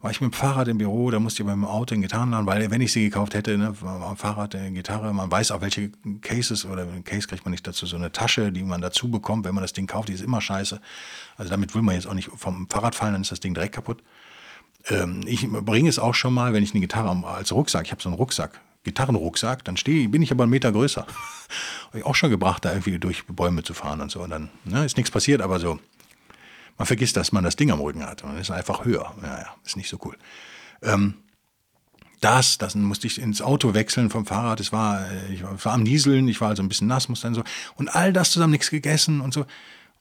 war 0.00 0.10
ich 0.10 0.20
mit 0.20 0.32
dem 0.32 0.34
Fahrrad 0.34 0.66
im 0.66 0.78
Büro, 0.78 1.10
da 1.10 1.20
musste 1.20 1.42
ich 1.42 1.46
beim 1.46 1.64
Auto 1.64 1.94
in 1.94 2.02
Gitarrenladen, 2.02 2.46
weil 2.46 2.70
wenn 2.70 2.80
ich 2.80 2.92
sie 2.92 3.04
gekauft 3.04 3.34
hätte, 3.34 3.56
ne, 3.58 3.74
Fahrrad, 3.74 4.56
eine 4.56 4.72
Gitarre, 4.72 5.12
man 5.12 5.30
weiß 5.30 5.52
auch, 5.52 5.60
welche 5.60 5.90
Cases 6.20 6.64
oder 6.64 6.82
ein 6.82 7.04
Case 7.04 7.28
kriegt 7.28 7.44
man 7.44 7.52
nicht 7.52 7.66
dazu, 7.66 7.86
so 7.86 7.96
eine 7.96 8.10
Tasche, 8.10 8.50
die 8.50 8.62
man 8.64 8.80
dazu 8.80 9.08
bekommt, 9.08 9.44
wenn 9.44 9.54
man 9.54 9.62
das 9.62 9.72
Ding 9.72 9.86
kauft, 9.86 10.08
die 10.08 10.14
ist 10.14 10.22
immer 10.22 10.40
scheiße. 10.40 10.80
Also 11.36 11.50
damit 11.50 11.74
will 11.76 11.82
man 11.82 11.94
jetzt 11.94 12.08
auch 12.08 12.14
nicht 12.14 12.30
vom 12.34 12.68
Fahrrad 12.68 12.96
fallen, 12.96 13.12
dann 13.12 13.22
ist 13.22 13.32
das 13.32 13.40
Ding 13.40 13.54
direkt 13.54 13.74
kaputt. 13.74 14.02
Ähm, 14.88 15.22
ich 15.26 15.48
bringe 15.48 15.88
es 15.88 15.98
auch 15.98 16.14
schon 16.14 16.34
mal, 16.34 16.52
wenn 16.52 16.62
ich 16.62 16.72
eine 16.72 16.80
Gitarre 16.80 17.10
als 17.26 17.52
Rucksack, 17.52 17.86
ich 17.86 17.92
habe 17.92 18.02
so 18.02 18.08
einen 18.08 18.16
Rucksack, 18.16 18.60
Gitarrenrucksack, 18.84 19.64
dann 19.64 19.76
stehe, 19.76 20.08
bin 20.08 20.22
ich 20.22 20.30
aber 20.30 20.44
einen 20.44 20.50
Meter 20.50 20.72
größer. 20.72 21.06
Habe 21.88 21.98
ich 21.98 22.06
auch 22.06 22.14
schon 22.14 22.30
gebracht, 22.30 22.64
da 22.64 22.70
irgendwie 22.70 22.98
durch 22.98 23.26
Bäume 23.26 23.62
zu 23.62 23.74
fahren 23.74 24.00
und 24.00 24.10
so. 24.10 24.22
Und 24.22 24.30
dann 24.30 24.50
ne, 24.64 24.84
ist 24.84 24.96
nichts 24.96 25.10
passiert, 25.10 25.42
aber 25.42 25.58
so 25.58 25.78
man 26.78 26.86
vergisst, 26.86 27.16
dass 27.16 27.32
man 27.32 27.44
das 27.44 27.56
Ding 27.56 27.70
am 27.70 27.80
Rücken 27.80 28.06
hat. 28.06 28.24
Man 28.24 28.38
ist 28.38 28.50
einfach 28.50 28.84
höher. 28.84 29.12
Naja, 29.20 29.54
ist 29.64 29.76
nicht 29.76 29.88
so 29.88 29.98
cool. 30.04 30.16
Ähm, 30.80 31.14
das, 32.20 32.58
das 32.58 32.74
musste 32.74 33.06
ich 33.08 33.20
ins 33.20 33.42
Auto 33.42 33.74
wechseln 33.74 34.10
vom 34.10 34.26
Fahrrad. 34.26 34.60
Es 34.60 34.72
war, 34.72 35.10
äh, 35.10 35.32
ich 35.32 35.42
war 35.42 35.72
am 35.72 35.82
Nieseln, 35.82 36.28
ich 36.28 36.40
war 36.40 36.48
also 36.48 36.62
ein 36.62 36.68
bisschen 36.68 36.86
nass, 36.86 37.08
musste 37.08 37.26
dann 37.26 37.34
so. 37.34 37.42
Und 37.74 37.94
all 37.94 38.12
das 38.12 38.30
zusammen 38.30 38.52
nichts 38.52 38.70
gegessen 38.70 39.20
und 39.20 39.34
so. 39.34 39.44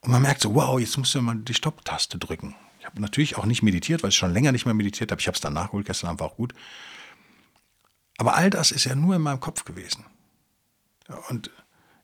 Und 0.02 0.12
man 0.12 0.21
merkt 0.21 0.41
so, 0.41 0.54
wow, 0.54 0.80
jetzt 0.80 0.97
musst 0.97 1.13
du 1.15 1.21
mal 1.21 1.36
die 1.36 1.56
Stopptaste 1.56 2.19
drücken. 2.19 2.56
Ich 2.80 2.86
habe 2.86 3.02
natürlich 3.02 3.38
auch 3.38 3.45
nicht 3.45 3.63
meditiert, 3.63 4.04
weil 4.04 4.12
ich 4.12 4.15
schon 4.15 4.32
länger 4.32 4.52
nicht 4.52 4.65
mehr 4.65 4.76
meditiert 4.76 5.12
habe. 5.12 5.19
Ich 5.19 5.28
habe 5.28 5.36
es 5.36 5.41
dann 5.41 5.54
nachgeholt, 5.54 5.88
gestern 5.88 6.10
Abend 6.10 6.21
war 6.21 6.28
auch 6.28 6.38
gut. 6.38 6.54
Aber 8.19 8.36
all 8.36 8.52
das 8.52 8.71
ist 8.71 8.86
ja 8.86 8.95
nur 8.95 9.15
in 9.15 9.21
meinem 9.21 9.39
Kopf 9.39 9.65
gewesen. 9.65 10.06
Und 11.30 11.52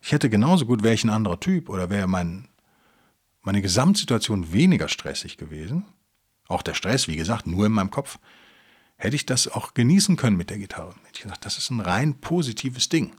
ich 0.04 0.12
hätte 0.12 0.30
genauso 0.30 0.66
gut, 0.66 0.84
wäre 0.84 0.94
ich 0.94 1.06
ein 1.06 1.10
anderer 1.10 1.40
Typ 1.40 1.70
oder 1.70 1.90
wäre 1.90 2.08
mein, 2.08 2.50
meine 3.42 3.62
Gesamtsituation 3.62 4.52
weniger 4.52 4.90
stressig 4.90 5.38
gewesen, 5.38 5.86
auch 6.50 6.62
der 6.62 6.74
Stress, 6.74 7.08
wie 7.08 7.16
gesagt, 7.16 7.48
nur 7.48 7.66
in 7.66 7.72
meinem 7.72 7.90
Kopf, 7.90 8.20
hätte 8.98 9.16
ich 9.16 9.26
das 9.26 9.48
auch 9.48 9.74
genießen 9.74 10.18
können 10.18 10.36
mit 10.36 10.50
der 10.50 10.58
Gitarre. 10.58 10.94
Hätte 11.06 11.16
ich 11.16 11.22
gesagt, 11.22 11.46
das 11.46 11.58
ist 11.58 11.70
ein 11.70 11.80
rein 11.80 12.16
positives 12.16 12.90
Ding. 12.90 13.14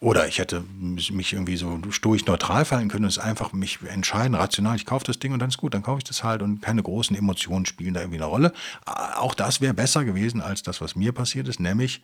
Oder 0.00 0.26
ich 0.26 0.38
hätte 0.38 0.64
mich 0.80 1.32
irgendwie 1.32 1.56
so 1.56 1.78
stoisch 1.90 2.24
neutral 2.26 2.64
fallen 2.64 2.88
können 2.88 3.04
und 3.04 3.10
es 3.10 3.18
einfach 3.18 3.52
mich 3.52 3.78
entscheiden, 3.82 4.34
rational, 4.34 4.74
ich 4.74 4.86
kaufe 4.86 5.04
das 5.04 5.20
Ding 5.20 5.32
und 5.32 5.38
dann 5.38 5.50
ist 5.50 5.58
gut, 5.58 5.74
dann 5.74 5.82
kaufe 5.82 5.98
ich 5.98 6.04
das 6.04 6.24
halt 6.24 6.42
und 6.42 6.62
keine 6.62 6.82
großen 6.82 7.14
Emotionen 7.14 7.66
spielen 7.66 7.94
da 7.94 8.00
irgendwie 8.00 8.18
eine 8.18 8.26
Rolle. 8.26 8.52
Auch 8.86 9.34
das 9.34 9.60
wäre 9.60 9.74
besser 9.74 10.04
gewesen 10.04 10.40
als 10.40 10.62
das, 10.64 10.80
was 10.80 10.96
mir 10.96 11.12
passiert 11.12 11.46
ist, 11.46 11.60
nämlich 11.60 12.02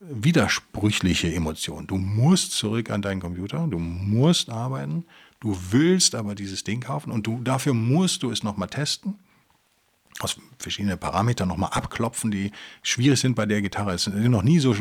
widersprüchliche 0.00 1.32
Emotionen. 1.32 1.86
Du 1.86 1.96
musst 1.96 2.52
zurück 2.52 2.90
an 2.90 3.02
deinen 3.02 3.20
Computer, 3.20 3.66
du 3.66 3.78
musst 3.78 4.50
arbeiten, 4.50 5.04
du 5.40 5.56
willst 5.70 6.14
aber 6.14 6.34
dieses 6.34 6.64
Ding 6.64 6.80
kaufen 6.80 7.10
und 7.10 7.26
du, 7.26 7.40
dafür 7.42 7.74
musst 7.74 8.22
du 8.22 8.30
es 8.30 8.42
nochmal 8.42 8.68
testen 8.68 9.18
aus 10.20 10.36
verschiedenen 10.58 10.98
Parametern 10.98 11.48
nochmal 11.48 11.70
abklopfen, 11.72 12.30
die 12.30 12.52
schwierig 12.82 13.20
sind 13.20 13.34
bei 13.34 13.46
der 13.46 13.60
Gitarre. 13.60 13.92
Es 13.92 14.04
sind 14.04 14.30
noch 14.30 14.42
nie 14.42 14.58
so 14.58 14.74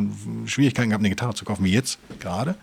Schwierigkeiten 0.45 0.89
gehabt, 0.89 1.01
eine 1.01 1.09
Gitarre 1.09 1.33
zu 1.33 1.45
kaufen 1.45 1.65
wie 1.65 1.73
jetzt 1.73 1.99
gerade. 2.19 2.55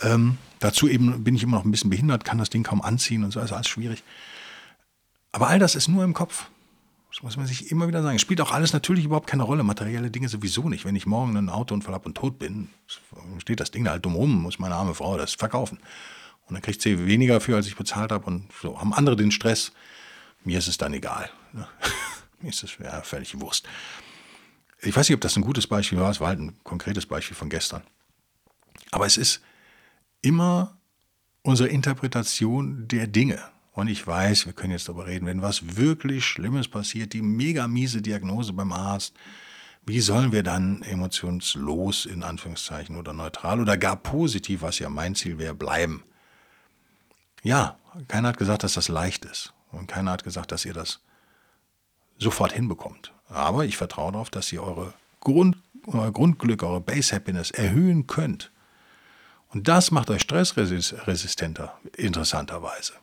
Ähm, 0.00 0.38
dazu 0.58 0.88
eben 0.88 1.22
bin 1.22 1.34
ich 1.34 1.42
immer 1.42 1.58
noch 1.58 1.64
ein 1.64 1.70
bisschen 1.70 1.90
behindert, 1.90 2.24
kann 2.24 2.38
das 2.38 2.50
Ding 2.50 2.62
kaum 2.62 2.80
anziehen 2.80 3.24
und 3.24 3.30
so, 3.30 3.40
ist 3.40 3.52
alles 3.52 3.68
schwierig. 3.68 4.02
Aber 5.32 5.48
all 5.48 5.58
das 5.58 5.74
ist 5.74 5.88
nur 5.88 6.04
im 6.04 6.14
Kopf. 6.14 6.48
Das 7.12 7.22
muss 7.22 7.36
man 7.36 7.46
sich 7.46 7.70
immer 7.70 7.88
wieder 7.88 8.02
sagen. 8.02 8.18
Spielt 8.18 8.40
auch 8.40 8.52
alles 8.52 8.72
natürlich 8.72 9.04
überhaupt 9.04 9.26
keine 9.26 9.42
Rolle. 9.42 9.62
Materielle 9.62 10.10
Dinge 10.10 10.30
sowieso 10.30 10.70
nicht. 10.70 10.86
Wenn 10.86 10.96
ich 10.96 11.04
morgen 11.04 11.36
einen 11.36 11.50
Autounfall 11.50 11.92
habe 11.92 12.06
und 12.06 12.14
tot 12.14 12.38
bin, 12.38 12.70
steht 13.38 13.60
das 13.60 13.70
Ding 13.70 13.84
da 13.84 13.90
halt 13.90 14.04
dumm 14.06 14.14
rum, 14.14 14.40
muss 14.40 14.58
meine 14.58 14.76
arme 14.76 14.94
Frau 14.94 15.18
das 15.18 15.34
verkaufen. 15.34 15.78
Und 16.46 16.54
dann 16.54 16.62
kriegt 16.62 16.80
sie 16.80 17.06
weniger 17.06 17.42
für, 17.42 17.54
als 17.54 17.66
ich 17.66 17.76
bezahlt 17.76 18.12
habe. 18.12 18.24
Und 18.24 18.50
so 18.62 18.80
haben 18.80 18.94
andere 18.94 19.14
den 19.14 19.30
Stress. 19.30 19.72
Mir 20.42 20.58
ist 20.58 20.68
es 20.68 20.78
dann 20.78 20.94
egal. 20.94 21.30
Mir 22.40 22.48
ist 22.48 22.64
es 22.64 22.78
ja, 22.82 23.02
völlig 23.02 23.38
Wurst. 23.38 23.68
Ich 24.80 24.96
weiß 24.96 25.06
nicht, 25.06 25.14
ob 25.14 25.20
das 25.20 25.36
ein 25.36 25.42
gutes 25.42 25.66
Beispiel 25.66 26.00
war. 26.00 26.10
Es 26.10 26.18
war 26.18 26.28
halt 26.28 26.40
ein 26.40 26.56
konkretes 26.64 27.04
Beispiel 27.04 27.36
von 27.36 27.50
gestern. 27.50 27.82
Aber 28.90 29.04
es 29.04 29.18
ist 29.18 29.42
immer 30.22 30.78
unsere 31.42 31.68
Interpretation 31.68 32.88
der 32.88 33.06
Dinge. 33.06 33.51
Und 33.72 33.88
ich 33.88 34.06
weiß, 34.06 34.46
wir 34.46 34.52
können 34.52 34.72
jetzt 34.72 34.88
darüber 34.88 35.06
reden, 35.06 35.26
wenn 35.26 35.42
was 35.42 35.76
wirklich 35.76 36.26
Schlimmes 36.26 36.68
passiert, 36.68 37.14
die 37.14 37.22
mega 37.22 37.66
miese 37.68 38.02
Diagnose 38.02 38.52
beim 38.52 38.72
Arzt, 38.72 39.14
wie 39.84 40.00
sollen 40.00 40.30
wir 40.30 40.42
dann 40.42 40.82
emotionslos 40.82 42.06
in 42.06 42.22
Anführungszeichen 42.22 42.96
oder 42.96 43.12
neutral 43.12 43.60
oder 43.60 43.76
gar 43.76 43.96
positiv, 43.96 44.62
was 44.62 44.78
ja 44.78 44.88
mein 44.88 45.14
Ziel 45.14 45.38
wäre, 45.38 45.54
bleiben? 45.54 46.04
Ja, 47.42 47.78
keiner 48.08 48.28
hat 48.28 48.38
gesagt, 48.38 48.62
dass 48.62 48.74
das 48.74 48.88
leicht 48.88 49.24
ist. 49.24 49.52
Und 49.72 49.88
keiner 49.88 50.12
hat 50.12 50.22
gesagt, 50.22 50.52
dass 50.52 50.64
ihr 50.64 50.74
das 50.74 51.00
sofort 52.18 52.52
hinbekommt. 52.52 53.12
Aber 53.28 53.64
ich 53.64 53.76
vertraue 53.76 54.12
darauf, 54.12 54.30
dass 54.30 54.52
ihr 54.52 54.62
eure 54.62 54.92
Grund, 55.20 55.56
euer 55.86 56.12
Grundglück, 56.12 56.62
eure 56.62 56.80
Base 56.80 57.14
Happiness 57.14 57.50
erhöhen 57.50 58.06
könnt. 58.06 58.52
Und 59.48 59.66
das 59.66 59.90
macht 59.90 60.10
euch 60.10 60.22
stressresistenter, 60.22 61.78
interessanterweise. 61.96 62.94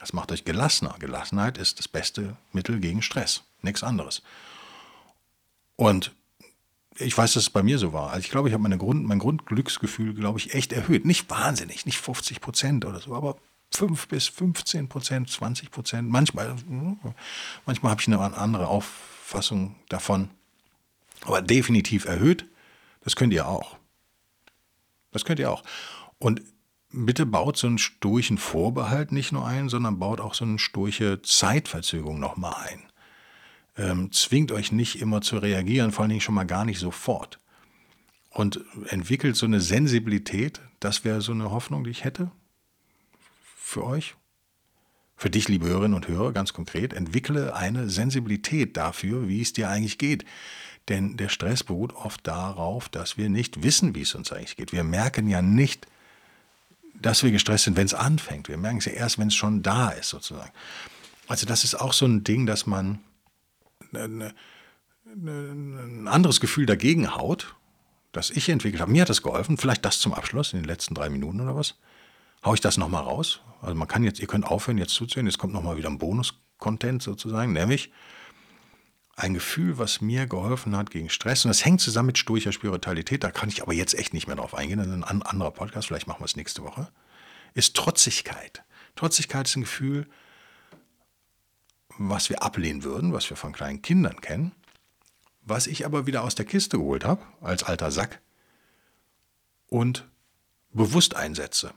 Das 0.00 0.14
macht 0.14 0.32
euch 0.32 0.44
gelassener. 0.44 0.96
Gelassenheit 0.98 1.58
ist 1.58 1.78
das 1.78 1.86
beste 1.86 2.36
Mittel 2.52 2.80
gegen 2.80 3.02
Stress. 3.02 3.42
Nichts 3.62 3.82
anderes. 3.82 4.22
Und 5.76 6.12
ich 6.96 7.16
weiß, 7.16 7.34
dass 7.34 7.44
es 7.44 7.50
bei 7.50 7.62
mir 7.62 7.78
so 7.78 7.92
war. 7.92 8.10
Also 8.10 8.24
ich 8.24 8.30
glaube, 8.30 8.48
ich 8.48 8.54
habe 8.54 8.76
Grund, 8.78 9.06
mein 9.06 9.18
Grundglücksgefühl, 9.18 10.14
glaube 10.14 10.38
ich, 10.38 10.54
echt 10.54 10.72
erhöht. 10.72 11.04
Nicht 11.04 11.28
wahnsinnig, 11.30 11.86
nicht 11.86 11.98
50 11.98 12.40
Prozent 12.40 12.84
oder 12.84 13.00
so, 13.00 13.14
aber 13.14 13.36
5 13.72 14.08
bis 14.08 14.28
15 14.28 14.88
Prozent, 14.88 15.30
20 15.30 15.70
Prozent. 15.70 16.08
Manchmal, 16.08 16.56
manchmal 17.66 17.90
habe 17.90 18.00
ich 18.00 18.08
eine 18.08 18.18
andere 18.18 18.68
Auffassung 18.68 19.76
davon. 19.88 20.30
Aber 21.22 21.42
definitiv 21.42 22.06
erhöht, 22.06 22.46
das 23.02 23.16
könnt 23.16 23.32
ihr 23.32 23.46
auch. 23.46 23.76
Das 25.12 25.24
könnt 25.24 25.38
ihr 25.38 25.50
auch. 25.50 25.62
Und 26.18 26.42
bitte 26.92 27.26
baut 27.26 27.56
so 27.56 27.66
einen 27.66 27.78
sturchen 27.78 28.38
Vorbehalt 28.38 29.12
nicht 29.12 29.32
nur 29.32 29.46
ein, 29.46 29.68
sondern 29.68 29.98
baut 29.98 30.20
auch 30.20 30.34
so 30.34 30.44
eine 30.44 30.58
sturche 30.58 31.22
Zeitverzögerung 31.22 32.18
nochmal 32.18 32.54
ein. 32.68 32.82
Ähm, 33.76 34.12
zwingt 34.12 34.52
euch 34.52 34.72
nicht 34.72 35.00
immer 35.00 35.20
zu 35.20 35.38
reagieren, 35.38 35.92
vor 35.92 36.02
allen 36.02 36.10
Dingen 36.10 36.20
schon 36.20 36.34
mal 36.34 36.44
gar 36.44 36.64
nicht 36.64 36.78
sofort. 36.78 37.38
Und 38.30 38.60
entwickelt 38.88 39.36
so 39.36 39.46
eine 39.46 39.60
Sensibilität, 39.60 40.60
das 40.78 41.04
wäre 41.04 41.20
so 41.20 41.32
eine 41.32 41.50
Hoffnung, 41.50 41.84
die 41.84 41.90
ich 41.90 42.04
hätte, 42.04 42.30
für 43.56 43.84
euch, 43.84 44.14
für 45.16 45.30
dich, 45.30 45.48
liebe 45.48 45.66
Hörerinnen 45.66 45.94
und 45.94 46.08
Hörer, 46.08 46.32
ganz 46.32 46.52
konkret, 46.52 46.92
entwickle 46.92 47.54
eine 47.54 47.88
Sensibilität 47.90 48.76
dafür, 48.76 49.28
wie 49.28 49.42
es 49.42 49.52
dir 49.52 49.68
eigentlich 49.68 49.98
geht. 49.98 50.24
Denn 50.88 51.16
der 51.16 51.28
Stress 51.28 51.62
beruht 51.62 51.92
oft 51.92 52.26
darauf, 52.26 52.88
dass 52.88 53.16
wir 53.16 53.28
nicht 53.28 53.62
wissen, 53.62 53.94
wie 53.94 54.00
es 54.00 54.14
uns 54.14 54.32
eigentlich 54.32 54.56
geht. 54.56 54.72
Wir 54.72 54.82
merken 54.82 55.28
ja 55.28 55.42
nicht, 55.42 55.86
dass 56.94 57.22
wir 57.22 57.30
gestresst 57.30 57.64
sind, 57.64 57.76
wenn 57.76 57.86
es 57.86 57.94
anfängt. 57.94 58.48
Wir 58.48 58.56
merken 58.56 58.78
es 58.78 58.84
ja 58.84 58.92
erst, 58.92 59.18
wenn 59.18 59.28
es 59.28 59.34
schon 59.34 59.62
da 59.62 59.90
ist, 59.90 60.08
sozusagen. 60.08 60.50
Also 61.28 61.46
das 61.46 61.64
ist 61.64 61.74
auch 61.74 61.92
so 61.92 62.06
ein 62.06 62.24
Ding, 62.24 62.46
dass 62.46 62.66
man 62.66 62.98
eine, 63.92 64.34
eine, 65.06 65.32
ein 65.32 66.08
anderes 66.08 66.40
Gefühl 66.40 66.66
dagegen 66.66 67.14
haut, 67.14 67.54
das 68.12 68.30
ich 68.30 68.48
entwickelt 68.48 68.80
habe. 68.80 68.90
Mir 68.90 69.02
hat 69.02 69.10
das 69.10 69.22
geholfen, 69.22 69.56
vielleicht 69.56 69.84
das 69.84 70.00
zum 70.00 70.12
Abschluss 70.12 70.52
in 70.52 70.60
den 70.60 70.66
letzten 70.66 70.94
drei 70.94 71.08
Minuten 71.08 71.40
oder 71.40 71.54
was. 71.54 71.76
Hau 72.44 72.54
ich 72.54 72.60
das 72.60 72.76
nochmal 72.76 73.02
raus? 73.02 73.40
Also 73.62 73.74
man 73.74 73.86
kann 73.86 74.02
jetzt, 74.02 74.20
ihr 74.20 74.26
könnt 74.26 74.46
aufhören, 74.46 74.78
jetzt 74.78 74.94
zuzuhören. 74.94 75.26
Jetzt 75.26 75.38
kommt 75.38 75.52
nochmal 75.52 75.76
wieder 75.76 75.88
ein 75.88 75.98
Bonus-Content 75.98 77.02
sozusagen, 77.02 77.52
nämlich 77.52 77.92
ein 79.20 79.34
Gefühl, 79.34 79.78
was 79.78 80.00
mir 80.00 80.26
geholfen 80.26 80.76
hat 80.76 80.90
gegen 80.90 81.10
Stress. 81.10 81.44
Und 81.44 81.50
das 81.50 81.64
hängt 81.64 81.80
zusammen 81.80 82.06
mit 82.06 82.18
stoischer 82.18 82.52
Spiritualität. 82.52 83.22
Da 83.22 83.30
kann 83.30 83.48
ich 83.48 83.62
aber 83.62 83.72
jetzt 83.72 83.94
echt 83.94 84.14
nicht 84.14 84.26
mehr 84.26 84.36
drauf 84.36 84.54
eingehen. 84.54 84.78
Das 84.78 84.86
ist 84.86 84.92
ein 84.92 85.22
anderer 85.22 85.50
Podcast. 85.50 85.88
Vielleicht 85.88 86.06
machen 86.06 86.20
wir 86.20 86.26
es 86.26 86.36
nächste 86.36 86.62
Woche. 86.62 86.88
Ist 87.54 87.76
Trotzigkeit. 87.76 88.64
Trotzigkeit 88.96 89.46
ist 89.46 89.56
ein 89.56 89.62
Gefühl, 89.62 90.06
was 91.98 92.30
wir 92.30 92.42
ablehnen 92.42 92.82
würden, 92.82 93.12
was 93.12 93.28
wir 93.28 93.36
von 93.36 93.52
kleinen 93.52 93.82
Kindern 93.82 94.20
kennen, 94.20 94.52
was 95.42 95.66
ich 95.66 95.84
aber 95.84 96.06
wieder 96.06 96.24
aus 96.24 96.34
der 96.34 96.46
Kiste 96.46 96.78
geholt 96.78 97.04
habe, 97.04 97.22
als 97.40 97.62
alter 97.62 97.90
Sack, 97.90 98.20
und 99.68 100.08
bewusst 100.72 101.14
einsetze 101.14 101.72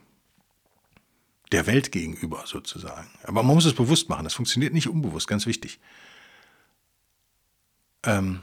der 1.52 1.66
Welt 1.66 1.92
gegenüber 1.92 2.44
sozusagen. 2.46 3.10
Aber 3.22 3.42
man 3.42 3.54
muss 3.54 3.66
es 3.66 3.74
bewusst 3.74 4.08
machen. 4.08 4.24
Das 4.24 4.34
funktioniert 4.34 4.72
nicht 4.72 4.88
unbewusst, 4.88 5.28
ganz 5.28 5.46
wichtig. 5.46 5.78
Ähm, 8.04 8.40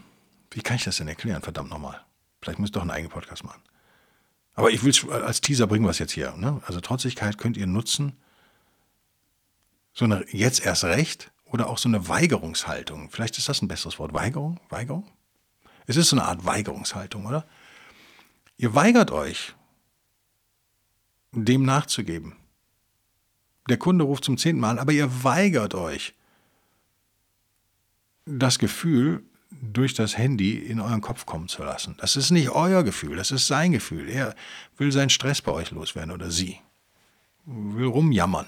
wie 0.52 0.62
kann 0.62 0.76
ich 0.76 0.84
das 0.84 0.98
denn 0.98 1.08
erklären? 1.08 1.42
Verdammt 1.42 1.70
nochmal. 1.70 2.02
Vielleicht 2.42 2.60
muss 2.60 2.70
ich 2.70 2.74
doch 2.74 2.82
einen 2.82 2.92
eigenen 2.92 3.12
Podcast 3.12 3.44
machen. 3.44 3.62
Aber 4.54 4.70
ich 4.72 4.84
will 4.84 4.94
als 5.12 5.42
Teaser 5.42 5.68
bringen 5.68 5.88
es 5.88 6.00
jetzt 6.00 6.12
hier. 6.12 6.34
Ne? 6.36 6.62
Also 6.66 6.82
Trotzigkeit 6.82 7.38
könnt 7.38 7.58
ihr 7.58 7.68
nutzen. 7.68 8.18
So 9.94 10.06
eine 10.06 10.26
jetzt 10.32 10.66
erst 10.66 10.84
recht 10.84 11.32
oder 11.46 11.70
auch 11.70 11.78
so 11.78 11.88
eine 11.88 12.08
Weigerungshaltung. 12.08 13.10
Vielleicht 13.10 13.38
ist 13.38 13.50
das 13.50 13.62
ein 13.62 13.68
besseres 13.68 14.00
Wort. 14.00 14.14
Weigerung? 14.14 14.60
Weigerung? 14.70 15.10
Es 15.86 15.96
ist 15.96 16.10
so 16.10 16.16
eine 16.16 16.26
Art 16.26 16.46
Weigerungshaltung, 16.46 17.26
oder? 17.26 17.46
Ihr 18.58 18.76
weigert 18.76 19.12
euch, 19.12 19.56
dem 21.32 21.64
nachzugeben. 21.64 22.36
Der 23.70 23.78
Kunde 23.78 24.06
ruft 24.06 24.26
zum 24.26 24.38
zehnten 24.38 24.62
Mal, 24.62 24.80
aber 24.80 24.92
ihr 24.92 25.24
weigert 25.24 25.76
euch, 25.76 26.14
das 28.26 28.60
Gefühl 28.60 29.24
durch 29.52 29.94
das 29.94 30.18
Handy 30.18 30.58
in 30.58 30.80
euren 30.80 31.02
Kopf 31.02 31.26
kommen 31.26 31.48
zu 31.48 31.64
lassen. 31.64 31.96
Das 32.00 32.16
ist 32.16 32.32
nicht 32.32 32.50
euer 32.50 32.84
Gefühl, 32.84 33.18
das 33.18 33.32
ist 33.32 33.48
sein 33.48 33.72
Gefühl. 33.72 34.10
Er 34.10 34.36
will 34.78 34.92
seinen 34.92 35.10
Stress 35.10 35.42
bei 35.42 35.52
euch 35.52 35.72
loswerden 35.72 36.12
oder 36.12 36.32
sie. 36.32 36.60
Will 37.46 37.88
rumjammern. 37.88 38.48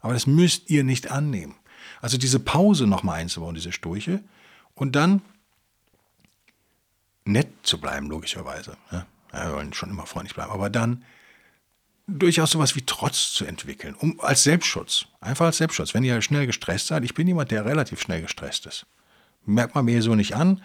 Aber 0.00 0.14
das 0.14 0.26
müsst 0.26 0.68
ihr 0.68 0.82
nicht 0.82 1.10
annehmen. 1.10 1.54
Also 2.00 2.18
diese 2.18 2.40
Pause 2.40 2.86
nochmal 2.86 3.20
einzubauen, 3.20 3.54
diese 3.54 3.72
Sturche, 3.72 4.22
und 4.74 4.96
dann 4.96 5.22
nett 7.24 7.48
zu 7.62 7.80
bleiben, 7.80 8.08
logischerweise. 8.08 8.76
Ja, 8.90 9.06
wir 9.32 9.52
wollen 9.54 9.72
schon 9.72 9.90
immer 9.90 10.06
freundlich 10.06 10.34
bleiben, 10.34 10.50
aber 10.50 10.70
dann 10.70 11.04
durchaus 12.08 12.50
sowas 12.50 12.74
wie 12.74 12.82
Trotz 12.84 13.32
zu 13.32 13.44
entwickeln, 13.44 13.94
um 13.94 14.18
als 14.20 14.42
Selbstschutz, 14.42 15.06
einfach 15.20 15.46
als 15.46 15.58
Selbstschutz. 15.58 15.94
Wenn 15.94 16.02
ihr 16.02 16.20
schnell 16.20 16.46
gestresst 16.46 16.88
seid, 16.88 17.04
ich 17.04 17.14
bin 17.14 17.28
jemand, 17.28 17.52
der 17.52 17.64
relativ 17.64 18.00
schnell 18.00 18.22
gestresst 18.22 18.66
ist. 18.66 18.86
Merkt 19.44 19.74
man 19.74 19.84
mir 19.84 20.02
so 20.02 20.14
nicht 20.14 20.34
an. 20.34 20.62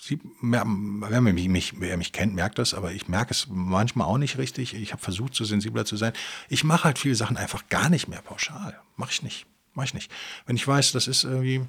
Sie, 0.00 0.18
wer, 0.42 0.64
mich, 0.64 1.48
mich, 1.48 1.80
wer 1.80 1.96
mich 1.96 2.12
kennt, 2.12 2.34
merkt 2.34 2.58
das, 2.58 2.74
aber 2.74 2.92
ich 2.92 3.08
merke 3.08 3.30
es 3.30 3.46
manchmal 3.48 4.08
auch 4.08 4.18
nicht 4.18 4.36
richtig. 4.36 4.74
Ich 4.74 4.92
habe 4.92 5.02
versucht, 5.02 5.34
so 5.34 5.44
sensibler 5.44 5.84
zu 5.84 5.96
sein. 5.96 6.12
Ich 6.48 6.64
mache 6.64 6.84
halt 6.84 6.98
viele 6.98 7.14
Sachen 7.14 7.36
einfach 7.36 7.68
gar 7.68 7.88
nicht 7.88 8.08
mehr 8.08 8.20
pauschal. 8.20 8.78
Mache 8.96 9.12
ich 9.12 9.22
nicht. 9.22 9.46
Mach 9.74 9.84
ich 9.84 9.94
nicht. 9.94 10.10
Wenn 10.46 10.56
ich 10.56 10.66
weiß, 10.66 10.92
das 10.92 11.06
ist 11.06 11.22
irgendwie, 11.22 11.62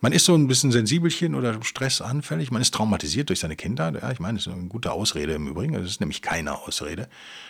man 0.00 0.12
ist 0.12 0.24
so 0.24 0.34
ein 0.34 0.46
bisschen 0.46 0.70
sensibelchen 0.70 1.34
oder 1.34 1.62
stressanfällig, 1.62 2.52
man 2.52 2.62
ist 2.62 2.72
traumatisiert 2.72 3.28
durch 3.28 3.40
seine 3.40 3.56
Kindheit. 3.56 3.94
Ja, 4.00 4.10
ich 4.12 4.20
meine, 4.20 4.38
das 4.38 4.46
ist 4.46 4.52
eine 4.52 4.68
gute 4.68 4.92
Ausrede 4.92 5.34
im 5.34 5.48
Übrigen. 5.48 5.74
Das 5.74 5.84
ist 5.84 6.00
nämlich 6.00 6.22
keine 6.22 6.56
Ausrede. 6.56 7.08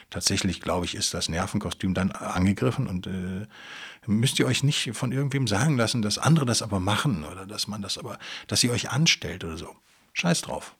Tatsächlich, 0.08 0.62
glaube 0.62 0.86
ich, 0.86 0.94
ist 0.94 1.12
das 1.12 1.28
Nervenkostüm 1.28 1.92
dann 1.92 2.10
angegriffen 2.10 2.86
und 2.86 3.06
äh, 3.06 3.46
müsst 4.08 4.38
ihr 4.38 4.46
euch 4.46 4.62
nicht 4.62 4.90
von 4.94 5.12
irgendwem 5.12 5.46
sagen 5.46 5.76
lassen, 5.76 6.02
dass 6.02 6.18
andere 6.18 6.46
das 6.46 6.62
aber 6.62 6.80
machen 6.80 7.24
oder 7.24 7.46
dass 7.46 7.68
man 7.68 7.82
das 7.82 7.98
aber, 7.98 8.18
dass 8.46 8.64
ihr 8.64 8.72
euch 8.72 8.90
anstellt 8.90 9.44
oder 9.44 9.56
so. 9.56 9.76
Scheiß 10.14 10.42
drauf. 10.42 10.74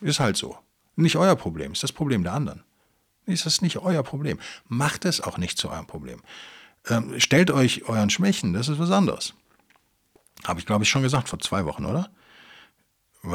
Ist 0.00 0.20
halt 0.20 0.36
so. 0.36 0.58
Nicht 0.96 1.16
euer 1.16 1.36
Problem, 1.36 1.72
ist 1.72 1.82
das 1.82 1.92
Problem 1.92 2.24
der 2.24 2.32
anderen. 2.32 2.64
Ist 3.26 3.46
das 3.46 3.62
nicht 3.62 3.78
euer 3.78 4.02
Problem. 4.02 4.38
Macht 4.66 5.04
es 5.04 5.20
auch 5.20 5.38
nicht 5.38 5.58
zu 5.58 5.70
eurem 5.70 5.86
Problem. 5.86 6.20
Ähm, 6.88 7.20
stellt 7.20 7.50
euch 7.50 7.88
euren 7.88 8.10
Schwächen, 8.10 8.52
das 8.52 8.68
ist 8.68 8.78
was 8.78 8.90
anderes. 8.90 9.34
Habe 10.44 10.60
ich, 10.60 10.66
glaube 10.66 10.84
ich, 10.84 10.90
schon 10.90 11.02
gesagt 11.02 11.28
vor 11.28 11.38
zwei 11.38 11.64
Wochen, 11.64 11.84
oder? 11.84 12.10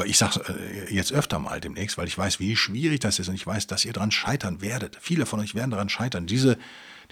Ich 0.04 0.18
sage 0.18 0.40
äh, 0.48 0.94
jetzt 0.94 1.12
öfter 1.12 1.38
mal 1.38 1.60
demnächst, 1.60 1.96
weil 1.96 2.08
ich 2.08 2.16
weiß, 2.16 2.40
wie 2.40 2.56
schwierig 2.56 3.00
das 3.00 3.18
ist 3.18 3.28
und 3.28 3.34
ich 3.34 3.46
weiß, 3.46 3.66
dass 3.66 3.84
ihr 3.84 3.92
daran 3.92 4.10
scheitern 4.10 4.60
werdet. 4.60 4.98
Viele 5.00 5.26
von 5.26 5.40
euch 5.40 5.54
werden 5.54 5.70
daran 5.70 5.88
scheitern, 5.88 6.26
diese, 6.26 6.58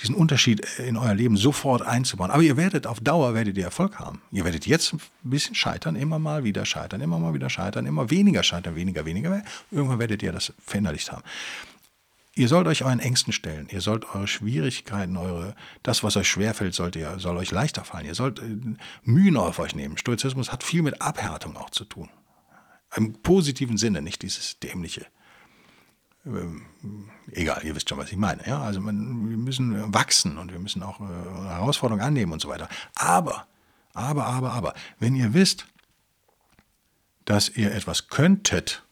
diesen 0.00 0.14
Unterschied 0.14 0.66
in 0.78 0.96
euer 0.96 1.14
Leben 1.14 1.36
sofort 1.36 1.82
einzubauen. 1.82 2.30
Aber 2.30 2.42
ihr 2.42 2.56
werdet 2.56 2.86
auf 2.86 3.00
Dauer 3.00 3.34
werdet 3.34 3.56
ihr 3.56 3.64
Erfolg 3.64 3.98
haben. 3.98 4.22
Ihr 4.30 4.44
werdet 4.44 4.66
jetzt 4.66 4.92
ein 4.92 5.00
bisschen 5.22 5.54
scheitern, 5.54 5.96
immer 5.96 6.18
mal 6.18 6.44
wieder 6.44 6.64
scheitern, 6.64 7.00
immer 7.00 7.18
mal 7.18 7.34
wieder 7.34 7.50
scheitern, 7.50 7.86
immer 7.86 8.10
weniger 8.10 8.42
scheitern, 8.42 8.74
weniger, 8.76 9.04
weniger. 9.04 9.42
Irgendwann 9.70 9.98
werdet 9.98 10.22
ihr 10.22 10.32
das 10.32 10.52
verinnerlicht 10.64 11.12
haben. 11.12 11.22
Ihr 12.34 12.48
sollt 12.48 12.66
euch 12.66 12.82
euren 12.82 13.00
Ängsten 13.00 13.32
stellen. 13.32 13.68
Ihr 13.70 13.82
sollt 13.82 14.06
eure 14.14 14.26
Schwierigkeiten, 14.26 15.18
eure, 15.18 15.54
das, 15.82 16.02
was 16.02 16.16
euch 16.16 16.28
schwerfällt, 16.28 16.74
sollt 16.74 16.96
ihr, 16.96 17.18
soll 17.18 17.36
euch 17.36 17.50
leichter 17.50 17.84
fallen. 17.84 18.06
Ihr 18.06 18.14
sollt 18.14 18.38
äh, 18.38 18.56
Mühen 19.04 19.36
auf 19.36 19.58
euch 19.58 19.74
nehmen. 19.74 19.98
Stoizismus 19.98 20.50
hat 20.50 20.64
viel 20.64 20.82
mit 20.82 21.02
Abhärtung 21.02 21.56
auch 21.56 21.68
zu 21.68 21.84
tun. 21.84 22.08
Im 22.96 23.14
positiven 23.22 23.76
Sinne, 23.76 24.00
nicht 24.00 24.22
dieses 24.22 24.58
dämliche. 24.60 25.06
Ähm, 26.24 26.62
egal, 27.32 27.62
ihr 27.64 27.74
wisst 27.74 27.88
schon, 27.88 27.98
was 27.98 28.10
ich 28.10 28.16
meine. 28.16 28.46
Ja? 28.46 28.60
Also 28.62 28.80
man, 28.80 29.28
wir 29.28 29.36
müssen 29.36 29.92
wachsen 29.92 30.38
und 30.38 30.52
wir 30.52 30.58
müssen 30.58 30.82
auch 30.82 31.00
äh, 31.00 31.04
Herausforderungen 31.48 32.04
annehmen 32.04 32.32
und 32.32 32.40
so 32.40 32.48
weiter. 32.48 32.68
Aber, 32.94 33.46
aber, 33.92 34.26
aber, 34.26 34.52
aber, 34.52 34.74
wenn 34.98 35.16
ihr 35.16 35.34
wisst, 35.34 35.66
dass 37.24 37.48
ihr 37.48 37.72
etwas 37.72 38.08
könntet, 38.08 38.84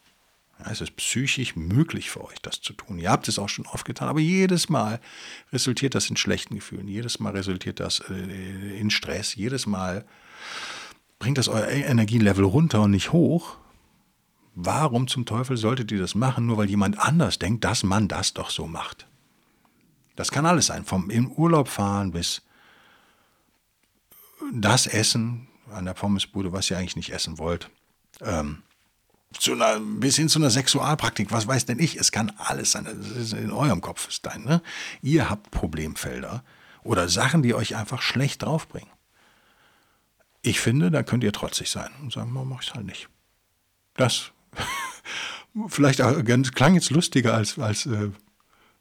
ja, 0.58 0.70
es 0.70 0.80
ist 0.80 0.96
psychisch 0.96 1.56
möglich 1.56 2.10
für 2.10 2.24
euch, 2.24 2.40
das 2.42 2.60
zu 2.60 2.72
tun. 2.72 2.98
Ihr 2.98 3.10
habt 3.10 3.28
es 3.28 3.38
auch 3.38 3.48
schon 3.48 3.66
oft 3.66 3.84
getan, 3.84 4.08
aber 4.08 4.20
jedes 4.20 4.68
Mal 4.68 5.00
resultiert 5.52 5.94
das 5.94 6.10
in 6.10 6.16
schlechten 6.16 6.54
Gefühlen. 6.54 6.88
Jedes 6.88 7.18
Mal 7.20 7.32
resultiert 7.32 7.80
das 7.80 8.00
äh, 8.10 8.78
in 8.78 8.90
Stress. 8.90 9.34
Jedes 9.34 9.66
Mal 9.66 10.04
bringt 11.18 11.38
das 11.38 11.48
euer 11.48 11.68
Energielevel 11.68 12.44
runter 12.44 12.82
und 12.82 12.90
nicht 12.90 13.12
hoch. 13.12 13.56
Warum 14.54 15.08
zum 15.08 15.26
Teufel 15.26 15.56
solltet 15.56 15.92
ihr 15.92 15.98
das 15.98 16.14
machen, 16.14 16.46
nur 16.46 16.56
weil 16.56 16.68
jemand 16.68 16.98
anders 16.98 17.38
denkt, 17.38 17.64
dass 17.64 17.82
man 17.82 18.08
das 18.08 18.34
doch 18.34 18.50
so 18.50 18.66
macht? 18.66 19.06
Das 20.16 20.30
kann 20.30 20.44
alles 20.44 20.66
sein, 20.66 20.84
vom 20.84 21.08
in 21.08 21.30
Urlaub 21.34 21.68
fahren 21.68 22.10
bis 22.10 22.42
das 24.52 24.86
Essen 24.86 25.48
an 25.70 25.84
der 25.84 25.94
Pommesbude, 25.94 26.52
was 26.52 26.70
ihr 26.70 26.78
eigentlich 26.78 26.96
nicht 26.96 27.12
essen 27.12 27.38
wollt. 27.38 27.70
Ähm, 28.20 28.62
einer, 29.48 29.80
bis 29.80 30.16
hin 30.16 30.28
zu 30.28 30.38
einer 30.38 30.50
Sexualpraktik, 30.50 31.30
was 31.30 31.46
weiß 31.46 31.66
denn 31.66 31.78
ich? 31.78 31.96
Es 31.96 32.10
kann 32.10 32.32
alles 32.36 32.72
sein. 32.72 32.86
In 33.32 33.52
eurem 33.52 33.80
Kopf 33.80 34.08
ist 34.08 34.26
dein. 34.26 34.44
Ne? 34.44 34.62
Ihr 35.02 35.30
habt 35.30 35.50
Problemfelder 35.50 36.42
oder 36.82 37.08
Sachen, 37.08 37.42
die 37.42 37.54
euch 37.54 37.76
einfach 37.76 38.02
schlecht 38.02 38.42
draufbringen. 38.42 38.90
Ich 40.42 40.60
finde, 40.60 40.90
da 40.90 41.02
könnt 41.02 41.22
ihr 41.22 41.32
trotzig 41.32 41.70
sein 41.70 41.90
und 42.02 42.12
sagen, 42.12 42.32
man 42.32 42.48
macht 42.48 42.68
es 42.68 42.74
halt 42.74 42.86
nicht. 42.86 43.08
Das 43.94 44.32
vielleicht 45.68 46.02
auch, 46.02 46.22
klang 46.54 46.74
jetzt 46.74 46.90
lustiger 46.90 47.34
als, 47.34 47.58
als 47.58 47.86
äh, 47.86 48.10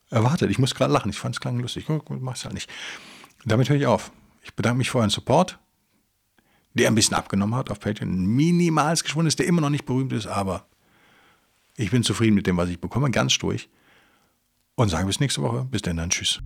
erwartet. 0.10 0.52
Ich 0.52 0.60
muss 0.60 0.76
gerade 0.76 0.94
lachen. 0.94 1.10
Ich 1.10 1.20
fand 1.20 1.36
es 1.36 1.42
klang 1.42 1.60
lustig. 1.60 1.86
Mach 2.10 2.36
es 2.36 2.46
halt 2.46 2.54
nicht. 2.54 2.70
Damit 3.46 3.70
höre 3.70 3.78
ich 3.78 3.86
auf. 3.86 4.12
Ich 4.42 4.54
bedanke 4.54 4.78
mich 4.78 4.92
für 4.92 5.00
euren 5.00 5.10
Support 5.10 5.60
der 6.74 6.88
ein 6.88 6.96
bisschen 6.96 7.16
abgenommen 7.16 7.56
hat 7.56 7.72
auf 7.72 7.80
Patreon, 7.80 8.26
minimals 8.26 9.04
geschwunden 9.04 9.28
ist, 9.28 9.40
der 9.40 9.48
immer 9.48 9.62
noch 9.62 9.70
nicht 9.70 9.86
berühmt 9.86 10.14
ist, 10.14 10.28
aber 10.28 10.66
ich 11.76 11.92
bin 11.92 12.04
zufrieden 12.04 12.36
mit 12.36 12.48
dem, 12.48 12.58
was 12.58 12.70
ich 12.70 12.80
bekomme, 12.80 13.10
ganz 13.12 13.38
durch. 13.38 13.70
Und 14.76 14.90
sage 14.90 15.08
bis 15.08 15.20
nächste 15.20 15.42
Woche. 15.42 15.68
Bis 15.70 15.82
dann, 15.82 15.98
dann 15.98 16.10
tschüss. 16.10 16.42